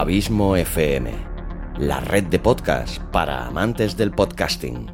Abismo 0.00 0.56
FM, 0.56 1.12
la 1.76 2.00
red 2.00 2.24
de 2.24 2.38
podcast 2.38 3.02
para 3.12 3.44
amantes 3.44 3.98
del 3.98 4.12
podcasting. 4.12 4.90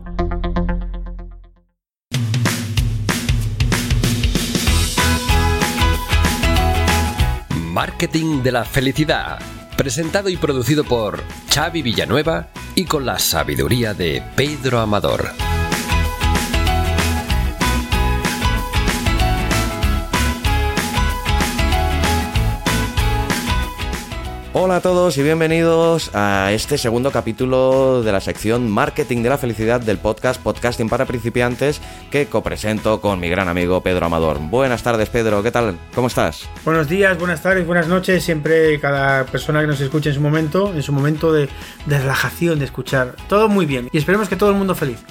Marketing 7.71 8.43
de 8.43 8.51
la 8.51 8.65
Felicidad, 8.65 9.39
presentado 9.77 10.29
y 10.29 10.37
producido 10.37 10.83
por 10.83 11.23
Xavi 11.55 11.83
Villanueva 11.83 12.49
y 12.75 12.87
con 12.87 13.07
la 13.07 13.21
sabiduría 13.21 13.95
de 13.95 14.25
Pedro 14.35 14.81
Amador. 14.81 15.46
Hola 24.59 24.77
a 24.77 24.81
todos 24.81 25.19
y 25.19 25.23
bienvenidos 25.23 26.11
a 26.15 26.51
este 26.51 26.79
segundo 26.79 27.11
capítulo 27.11 28.03
de 28.03 28.11
la 28.11 28.23
sección 28.23 28.71
Marketing 28.71 29.23
de 29.23 29.29
la 29.29 29.37
Felicidad 29.37 29.83
del 29.83 29.99
podcast 29.99 30.41
Podcasting 30.41 30.89
para 30.89 31.05
Principiantes 31.05 31.83
que 32.11 32.25
copresento 32.25 33.03
con 33.03 33.21
mi 33.21 33.29
gran 33.29 33.51
amigo 33.51 33.83
Pedro 33.83 34.07
Amador. 34.07 34.39
Buenas 34.41 34.83
tardes 34.83 35.11
Pedro, 35.11 35.43
¿qué 35.43 35.51
tal? 35.51 35.77
¿Cómo 35.95 36.07
estás? 36.07 36.49
Buenos 36.65 36.89
días, 36.89 37.19
buenas 37.19 37.43
tardes, 37.43 37.67
buenas 37.67 37.87
noches. 37.87 38.25
Siempre 38.25 38.81
cada 38.81 39.27
persona 39.27 39.61
que 39.61 39.67
nos 39.67 39.79
escuche 39.83 40.09
en 40.09 40.15
su 40.15 40.23
momento, 40.23 40.73
en 40.73 40.83
su 40.83 40.91
momento 40.91 41.35
de, 41.35 41.51
de 41.85 41.99
relajación, 41.99 42.59
de 42.59 42.65
escuchar. 42.65 43.15
Todo 43.29 43.51
muy 43.51 43.67
bien 43.67 43.91
y 43.93 43.99
esperemos 43.99 44.27
que 44.27 44.37
todo 44.37 44.49
el 44.49 44.57
mundo 44.57 44.75
feliz. 44.75 45.05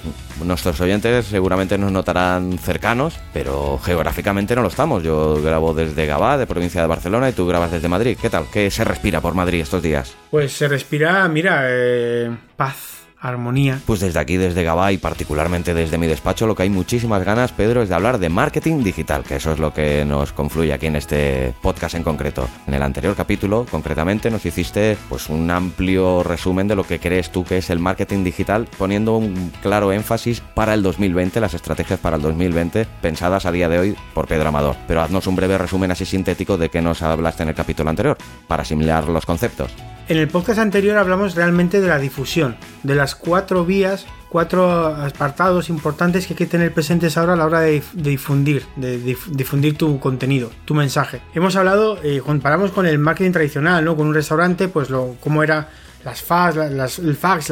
Nuestros 0.44 0.80
oyentes 0.80 1.26
seguramente 1.26 1.78
nos 1.78 1.92
notarán 1.92 2.58
cercanos, 2.58 3.20
pero 3.32 3.78
geográficamente 3.78 4.56
no 4.56 4.62
lo 4.62 4.68
estamos. 4.68 5.04
Yo 5.04 5.40
grabo 5.40 5.72
desde 5.72 6.04
Gabá, 6.04 6.36
de 6.36 6.48
provincia 6.48 6.80
de 6.80 6.88
Barcelona, 6.88 7.28
y 7.28 7.32
tú 7.32 7.46
grabas 7.46 7.70
desde 7.70 7.88
Madrid. 7.88 8.18
¿Qué 8.20 8.28
tal? 8.28 8.46
¿Qué 8.52 8.72
se 8.72 8.82
respira 8.82 9.20
por 9.20 9.35
Madrid 9.36 9.60
estos 9.60 9.82
días? 9.82 10.16
Pues 10.30 10.52
se 10.52 10.66
respira, 10.66 11.28
mira, 11.28 11.60
eh, 11.66 12.36
paz, 12.56 12.95
Pues 13.84 14.00
desde 14.00 14.20
aquí, 14.20 14.36
desde 14.36 14.62
Gabá 14.62 14.92
y 14.92 14.98
particularmente 14.98 15.74
desde 15.74 15.98
mi 15.98 16.06
despacho, 16.06 16.46
lo 16.46 16.54
que 16.54 16.62
hay 16.62 16.70
muchísimas 16.70 17.24
ganas, 17.24 17.52
Pedro, 17.52 17.82
es 17.82 17.88
de 17.88 17.94
hablar 17.94 18.18
de 18.18 18.28
marketing 18.28 18.82
digital, 18.82 19.24
que 19.24 19.36
eso 19.36 19.52
es 19.52 19.58
lo 19.58 19.72
que 19.72 20.04
nos 20.04 20.32
confluye 20.32 20.72
aquí 20.72 20.86
en 20.86 20.96
este 20.96 21.54
podcast 21.62 21.94
en 21.94 22.02
concreto. 22.02 22.48
En 22.66 22.74
el 22.74 22.82
anterior 22.82 23.14
capítulo, 23.16 23.66
concretamente, 23.70 24.30
nos 24.30 24.46
hiciste 24.46 24.96
pues 25.08 25.28
un 25.28 25.50
amplio 25.50 26.22
resumen 26.22 26.68
de 26.68 26.76
lo 26.76 26.84
que 26.84 27.00
crees 27.00 27.30
tú 27.30 27.44
que 27.44 27.58
es 27.58 27.70
el 27.70 27.78
marketing 27.78 28.24
digital, 28.24 28.68
poniendo 28.78 29.16
un 29.16 29.52
claro 29.62 29.92
énfasis 29.92 30.40
para 30.40 30.74
el 30.74 30.82
2020, 30.82 31.40
las 31.40 31.54
estrategias 31.54 31.98
para 31.98 32.16
el 32.16 32.22
2020 32.22 32.86
pensadas 33.00 33.46
a 33.46 33.52
día 33.52 33.68
de 33.68 33.78
hoy 33.78 33.96
por 34.14 34.26
Pedro 34.26 34.48
Amador. 34.48 34.76
Pero 34.86 35.02
haznos 35.02 35.26
un 35.26 35.36
breve 35.36 35.58
resumen 35.58 35.90
así 35.90 36.04
sintético 36.04 36.56
de 36.56 36.68
qué 36.68 36.80
nos 36.80 37.02
hablaste 37.02 37.42
en 37.42 37.48
el 37.48 37.54
capítulo 37.54 37.90
anterior, 37.90 38.16
para 38.46 38.62
asimilar 38.62 39.08
los 39.08 39.26
conceptos. 39.26 39.72
En 40.08 40.18
el 40.18 40.28
podcast 40.28 40.60
anterior 40.60 40.96
hablamos 40.98 41.34
realmente 41.34 41.80
de 41.80 41.88
la 41.88 41.98
difusión, 41.98 42.56
de 42.84 42.94
las 42.94 43.16
cuatro 43.16 43.64
vías, 43.64 44.06
cuatro 44.28 44.86
apartados 44.86 45.68
importantes 45.68 46.26
que 46.26 46.34
hay 46.34 46.36
que 46.38 46.46
tener 46.46 46.72
presentes 46.72 47.16
ahora 47.16 47.32
a 47.32 47.36
la 47.36 47.44
hora 47.46 47.60
de, 47.60 47.82
difundir, 47.92 48.64
de, 48.76 49.00
dif- 49.02 49.26
difundir 49.26 49.76
tu 49.76 49.98
contenido, 49.98 50.52
tu 50.64 50.74
mensaje. 50.74 51.22
Hemos 51.34 51.56
hablado, 51.56 51.98
eh, 52.04 52.22
comparamos 52.24 52.70
con 52.70 52.86
el 52.86 53.00
marketing 53.00 53.32
tradicional, 53.32 53.84
¿no? 53.84 53.96
Con 53.96 54.06
un 54.06 54.14
restaurante, 54.14 54.68
pues 54.68 54.90
lo, 54.90 55.16
cómo 55.20 55.42
era 55.42 55.70
las 56.04 56.22
fax, 56.22 56.54
la- 56.54 56.70
las, 56.70 57.00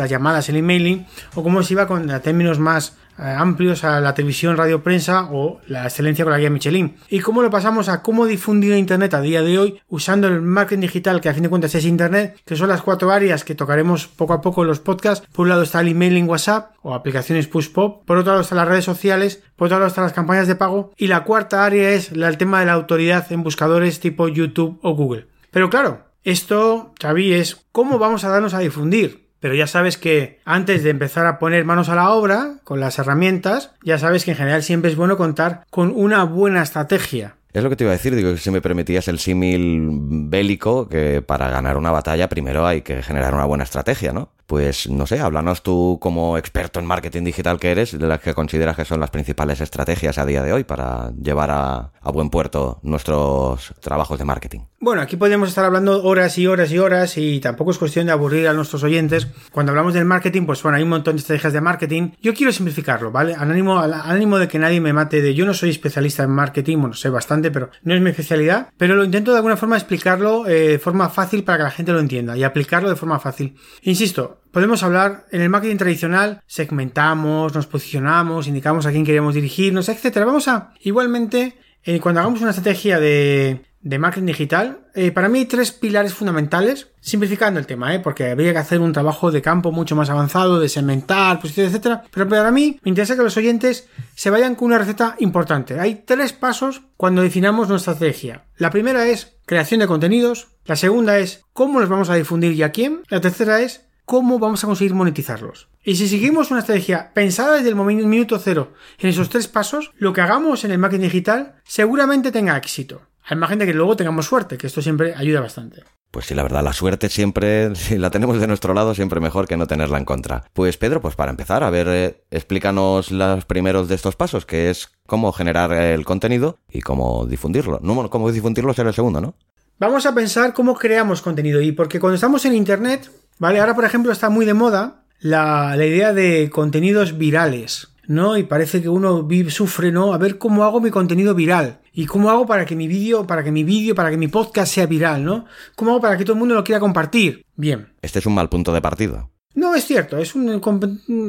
llamadas, 0.08 0.48
el 0.48 0.56
emailing, 0.56 1.06
o 1.34 1.42
cómo 1.42 1.60
se 1.64 1.72
iba 1.72 1.88
con 1.88 2.06
términos 2.22 2.60
más 2.60 2.96
amplios 3.16 3.84
a 3.84 4.00
la 4.00 4.14
televisión, 4.14 4.56
radio, 4.56 4.82
prensa 4.82 5.28
o 5.30 5.60
la 5.66 5.84
excelencia 5.84 6.24
con 6.24 6.32
la 6.32 6.38
guía 6.38 6.50
Michelin. 6.50 6.96
Y 7.08 7.20
cómo 7.20 7.42
lo 7.42 7.50
pasamos 7.50 7.88
a 7.88 8.02
cómo 8.02 8.26
difundir 8.26 8.74
Internet 8.74 9.14
a 9.14 9.20
día 9.20 9.42
de 9.42 9.58
hoy 9.58 9.80
usando 9.88 10.28
el 10.28 10.42
marketing 10.42 10.82
digital, 10.82 11.20
que 11.20 11.28
a 11.28 11.34
fin 11.34 11.42
de 11.42 11.48
cuentas 11.48 11.74
es 11.74 11.84
Internet, 11.84 12.40
que 12.44 12.56
son 12.56 12.68
las 12.68 12.82
cuatro 12.82 13.10
áreas 13.10 13.44
que 13.44 13.54
tocaremos 13.54 14.06
poco 14.06 14.32
a 14.32 14.40
poco 14.40 14.62
en 14.62 14.68
los 14.68 14.80
podcasts. 14.80 15.26
Por 15.32 15.44
un 15.44 15.50
lado 15.50 15.62
está 15.62 15.80
el 15.80 15.88
emailing 15.88 16.28
WhatsApp 16.28 16.72
o 16.82 16.94
aplicaciones 16.94 17.46
push 17.46 17.70
pop, 17.70 18.04
por 18.04 18.18
otro 18.18 18.32
lado 18.32 18.42
están 18.42 18.58
las 18.58 18.68
redes 18.68 18.84
sociales, 18.84 19.42
por 19.56 19.66
otro 19.66 19.78
lado 19.78 19.88
están 19.88 20.04
las 20.04 20.12
campañas 20.12 20.48
de 20.48 20.56
pago 20.56 20.92
y 20.96 21.06
la 21.06 21.24
cuarta 21.24 21.64
área 21.64 21.90
es 21.90 22.12
el 22.12 22.38
tema 22.38 22.60
de 22.60 22.66
la 22.66 22.72
autoridad 22.72 23.30
en 23.32 23.42
buscadores 23.42 24.00
tipo 24.00 24.28
YouTube 24.28 24.78
o 24.82 24.94
Google. 24.94 25.26
Pero 25.50 25.70
claro, 25.70 26.06
esto, 26.24 26.94
Xavi, 27.00 27.34
es 27.34 27.66
cómo 27.70 27.98
vamos 27.98 28.24
a 28.24 28.30
darnos 28.30 28.54
a 28.54 28.58
difundir. 28.58 29.23
Pero 29.44 29.56
ya 29.56 29.66
sabes 29.66 29.98
que 29.98 30.38
antes 30.46 30.82
de 30.82 30.88
empezar 30.88 31.26
a 31.26 31.38
poner 31.38 31.66
manos 31.66 31.90
a 31.90 31.94
la 31.94 32.12
obra 32.12 32.54
con 32.64 32.80
las 32.80 32.98
herramientas, 32.98 33.72
ya 33.82 33.98
sabes 33.98 34.24
que 34.24 34.30
en 34.30 34.38
general 34.38 34.62
siempre 34.62 34.90
es 34.90 34.96
bueno 34.96 35.18
contar 35.18 35.66
con 35.68 35.92
una 35.94 36.24
buena 36.24 36.62
estrategia. 36.62 37.34
Es 37.52 37.62
lo 37.62 37.68
que 37.68 37.76
te 37.76 37.84
iba 37.84 37.90
a 37.90 37.92
decir, 37.92 38.16
digo 38.16 38.32
que 38.32 38.38
si 38.38 38.50
me 38.50 38.62
permitías 38.62 39.06
el 39.06 39.18
símil 39.18 39.86
bélico, 39.90 40.88
que 40.88 41.20
para 41.20 41.50
ganar 41.50 41.76
una 41.76 41.90
batalla 41.90 42.30
primero 42.30 42.66
hay 42.66 42.80
que 42.80 43.02
generar 43.02 43.34
una 43.34 43.44
buena 43.44 43.64
estrategia, 43.64 44.14
¿no? 44.14 44.30
Pues 44.46 44.88
no 44.90 45.06
sé, 45.06 45.20
háblanos 45.20 45.62
tú 45.62 45.98
como 46.00 46.36
experto 46.36 46.78
en 46.78 46.86
marketing 46.86 47.24
digital 47.24 47.58
que 47.58 47.70
eres, 47.70 47.98
de 47.98 48.06
las 48.06 48.20
que 48.20 48.34
consideras 48.34 48.76
que 48.76 48.84
son 48.84 49.00
las 49.00 49.10
principales 49.10 49.60
estrategias 49.60 50.18
a 50.18 50.26
día 50.26 50.42
de 50.42 50.52
hoy 50.52 50.64
para 50.64 51.12
llevar 51.12 51.50
a, 51.50 51.90
buen 52.12 52.30
puerto 52.30 52.78
nuestros 52.82 53.74
trabajos 53.80 54.18
de 54.18 54.24
marketing. 54.24 54.60
Bueno, 54.78 55.02
aquí 55.02 55.16
podemos 55.16 55.48
estar 55.48 55.64
hablando 55.64 56.04
horas 56.04 56.38
y 56.38 56.46
horas 56.46 56.70
y 56.70 56.78
horas 56.78 57.16
y 57.16 57.40
tampoco 57.40 57.72
es 57.72 57.78
cuestión 57.78 58.06
de 58.06 58.12
aburrir 58.12 58.46
a 58.46 58.52
nuestros 58.52 58.84
oyentes. 58.84 59.26
Cuando 59.50 59.72
hablamos 59.72 59.94
del 59.94 60.04
marketing, 60.04 60.46
pues 60.46 60.62
bueno, 60.62 60.76
hay 60.76 60.84
un 60.84 60.90
montón 60.90 61.16
de 61.16 61.20
estrategias 61.20 61.54
de 61.54 61.60
marketing. 61.60 62.10
Yo 62.22 62.34
quiero 62.34 62.52
simplificarlo, 62.52 63.10
¿vale? 63.10 63.34
Al 63.34 63.50
ánimo, 63.50 63.80
al 63.80 63.94
ánimo 63.94 64.38
de 64.38 64.46
que 64.46 64.58
nadie 64.60 64.80
me 64.80 64.92
mate 64.92 65.22
de 65.22 65.34
yo 65.34 65.44
no 65.44 65.54
soy 65.54 65.70
especialista 65.70 66.22
en 66.22 66.30
marketing, 66.30 66.78
bueno, 66.78 66.94
sé 66.94 67.08
bastante, 67.08 67.50
pero 67.50 67.70
no 67.82 67.94
es 67.94 68.00
mi 68.00 68.10
especialidad. 68.10 68.68
Pero 68.76 68.94
lo 68.94 69.04
intento 69.04 69.32
de 69.32 69.38
alguna 69.38 69.56
forma 69.56 69.76
explicarlo 69.76 70.46
eh, 70.46 70.68
de 70.68 70.78
forma 70.78 71.08
fácil 71.08 71.42
para 71.42 71.58
que 71.58 71.64
la 71.64 71.70
gente 71.70 71.92
lo 71.92 72.00
entienda 72.00 72.36
y 72.36 72.44
aplicarlo 72.44 72.88
de 72.88 72.96
forma 72.96 73.18
fácil. 73.18 73.56
Insisto, 73.82 74.33
podemos 74.54 74.84
hablar 74.84 75.26
en 75.32 75.42
el 75.42 75.50
marketing 75.50 75.76
tradicional, 75.76 76.40
segmentamos, 76.46 77.52
nos 77.52 77.66
posicionamos, 77.66 78.46
indicamos 78.46 78.86
a 78.86 78.92
quién 78.92 79.04
queremos 79.04 79.34
dirigirnos, 79.34 79.88
etcétera. 79.88 80.24
Vamos 80.24 80.46
a, 80.46 80.72
igualmente, 80.80 81.58
eh, 81.82 81.98
cuando 81.98 82.20
hagamos 82.20 82.40
una 82.40 82.50
estrategia 82.50 83.00
de, 83.00 83.64
marketing 83.82 84.26
digital, 84.26 84.78
eh, 84.94 85.10
para 85.10 85.28
mí 85.28 85.40
hay 85.40 85.44
tres 85.46 85.72
pilares 85.72 86.14
fundamentales, 86.14 86.86
simplificando 87.00 87.58
el 87.58 87.66
tema, 87.66 87.96
¿eh? 87.96 87.98
porque 87.98 88.30
habría 88.30 88.52
que 88.52 88.58
hacer 88.60 88.80
un 88.80 88.92
trabajo 88.92 89.32
de 89.32 89.42
campo 89.42 89.72
mucho 89.72 89.96
más 89.96 90.08
avanzado, 90.08 90.60
de 90.60 90.68
segmentar, 90.68 91.40
posiciones, 91.40 91.72
etcétera. 91.72 92.04
Pero 92.12 92.28
para 92.28 92.52
mí 92.52 92.78
me 92.84 92.90
interesa 92.90 93.16
que 93.16 93.24
los 93.24 93.36
oyentes 93.36 93.88
se 94.14 94.30
vayan 94.30 94.54
con 94.54 94.66
una 94.66 94.78
receta 94.78 95.16
importante. 95.18 95.80
Hay 95.80 96.04
tres 96.06 96.32
pasos 96.32 96.82
cuando 96.96 97.22
definamos 97.22 97.68
nuestra 97.68 97.94
estrategia. 97.94 98.44
La 98.56 98.70
primera 98.70 99.04
es 99.08 99.36
creación 99.46 99.80
de 99.80 99.88
contenidos, 99.88 100.46
la 100.64 100.76
segunda 100.76 101.18
es 101.18 101.42
cómo 101.52 101.80
los 101.80 101.88
vamos 101.88 102.08
a 102.08 102.14
difundir 102.14 102.52
y 102.52 102.62
a 102.62 102.70
quién, 102.70 103.02
la 103.08 103.20
tercera 103.20 103.60
es 103.60 103.84
cómo 104.04 104.38
vamos 104.38 104.62
a 104.62 104.66
conseguir 104.66 104.94
monetizarlos. 104.94 105.68
Y 105.82 105.96
si 105.96 106.08
seguimos 106.08 106.50
una 106.50 106.60
estrategia 106.60 107.12
pensada 107.12 107.54
desde 107.54 107.68
el 107.68 107.74
momento, 107.74 108.06
minuto 108.06 108.38
cero 108.38 108.72
en 108.98 109.10
esos 109.10 109.28
tres 109.28 109.48
pasos, 109.48 109.92
lo 109.96 110.12
que 110.12 110.20
hagamos 110.20 110.64
en 110.64 110.70
el 110.70 110.78
marketing 110.78 111.04
digital 111.04 111.60
seguramente 111.64 112.32
tenga 112.32 112.56
éxito. 112.56 113.02
Al 113.24 113.38
margen 113.38 113.58
de 113.58 113.66
que 113.66 113.74
luego 113.74 113.96
tengamos 113.96 114.26
suerte, 114.26 114.58
que 114.58 114.66
esto 114.66 114.82
siempre 114.82 115.14
ayuda 115.14 115.40
bastante. 115.40 115.82
Pues 116.10 116.26
sí, 116.26 116.34
la 116.34 116.44
verdad, 116.44 116.62
la 116.62 116.72
suerte 116.72 117.08
siempre, 117.08 117.74
si 117.74 117.98
la 117.98 118.10
tenemos 118.10 118.38
de 118.38 118.46
nuestro 118.46 118.72
lado, 118.72 118.94
siempre 118.94 119.18
mejor 119.18 119.48
que 119.48 119.56
no 119.56 119.66
tenerla 119.66 119.98
en 119.98 120.04
contra. 120.04 120.44
Pues 120.52 120.76
Pedro, 120.76 121.00
pues 121.00 121.16
para 121.16 121.30
empezar, 121.30 121.64
a 121.64 121.70
ver, 121.70 121.88
eh, 121.88 122.24
explícanos 122.30 123.10
los 123.10 123.44
primeros 123.46 123.88
de 123.88 123.96
estos 123.96 124.14
pasos, 124.14 124.46
que 124.46 124.70
es 124.70 124.90
cómo 125.06 125.32
generar 125.32 125.72
el 125.72 126.04
contenido 126.04 126.58
y 126.70 126.82
cómo 126.82 127.26
difundirlo. 127.26 127.80
No, 127.82 128.10
cómo 128.10 128.30
difundirlo 128.30 128.74
será 128.74 128.90
el 128.90 128.94
segundo, 128.94 129.20
¿no? 129.20 129.34
Vamos 129.80 130.06
a 130.06 130.14
pensar 130.14 130.54
cómo 130.54 130.76
creamos 130.76 131.20
contenido 131.20 131.60
y 131.60 131.72
porque 131.72 131.98
cuando 131.98 132.14
estamos 132.14 132.44
en 132.44 132.54
Internet, 132.54 133.10
¿vale? 133.38 133.60
Ahora, 133.60 133.74
por 133.74 133.84
ejemplo, 133.84 134.12
está 134.12 134.30
muy 134.30 134.46
de 134.46 134.54
moda 134.54 135.04
la, 135.20 135.76
la 135.76 135.86
idea 135.86 136.12
de 136.12 136.50
contenidos 136.50 137.18
virales. 137.18 137.88
¿no? 138.06 138.36
Y 138.36 138.44
parece 138.44 138.82
que 138.82 138.88
uno 138.88 139.22
vive, 139.22 139.50
sufre, 139.50 139.92
¿no? 139.92 140.12
A 140.12 140.18
ver 140.18 140.38
cómo 140.38 140.64
hago 140.64 140.80
mi 140.80 140.90
contenido 140.90 141.34
viral. 141.34 141.80
Y 141.92 142.06
cómo 142.06 142.30
hago 142.30 142.46
para 142.46 142.66
que 142.66 142.76
mi 142.76 142.88
vídeo, 142.88 143.26
para 143.26 143.44
que 143.44 143.52
mi 143.52 143.64
vídeo, 143.64 143.94
para 143.94 144.10
que 144.10 144.16
mi 144.16 144.28
podcast 144.28 144.72
sea 144.72 144.86
viral, 144.86 145.24
¿no? 145.24 145.46
¿Cómo 145.76 145.92
hago 145.92 146.00
para 146.00 146.16
que 146.16 146.24
todo 146.24 146.34
el 146.34 146.40
mundo 146.40 146.54
lo 146.54 146.64
quiera 146.64 146.80
compartir? 146.80 147.44
Bien. 147.56 147.92
Este 148.02 148.18
es 148.18 148.26
un 148.26 148.34
mal 148.34 148.48
punto 148.48 148.72
de 148.72 148.82
partida. 148.82 149.28
No, 149.54 149.74
es 149.74 149.86
cierto. 149.86 150.18
Es 150.18 150.34
un, 150.34 150.60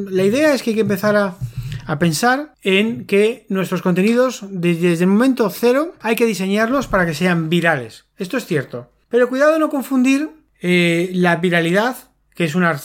la 0.10 0.24
idea 0.24 0.54
es 0.54 0.64
que 0.64 0.72
hay 0.72 0.76
que 0.76 0.82
empezar 0.82 1.16
a, 1.16 1.36
a 1.86 2.00
pensar 2.00 2.54
en 2.64 3.06
que 3.06 3.46
nuestros 3.50 3.84
contenidos, 3.84 4.44
desde, 4.50 4.90
desde 4.90 5.04
el 5.04 5.12
momento 5.12 5.50
cero, 5.52 5.94
hay 6.02 6.16
que 6.16 6.26
diseñarlos 6.26 6.88
para 6.88 7.06
que 7.06 7.14
sean 7.14 7.50
virales. 7.50 8.06
Esto 8.18 8.38
es 8.38 8.46
cierto. 8.46 8.90
Pero 9.10 9.30
cuidado 9.30 9.54
de 9.54 9.60
no 9.60 9.70
confundir 9.70 10.32
eh, 10.62 11.12
la 11.14 11.38
viralidad, 11.38 11.96
que 12.34 12.46
es, 12.46 12.56
una, 12.56 12.80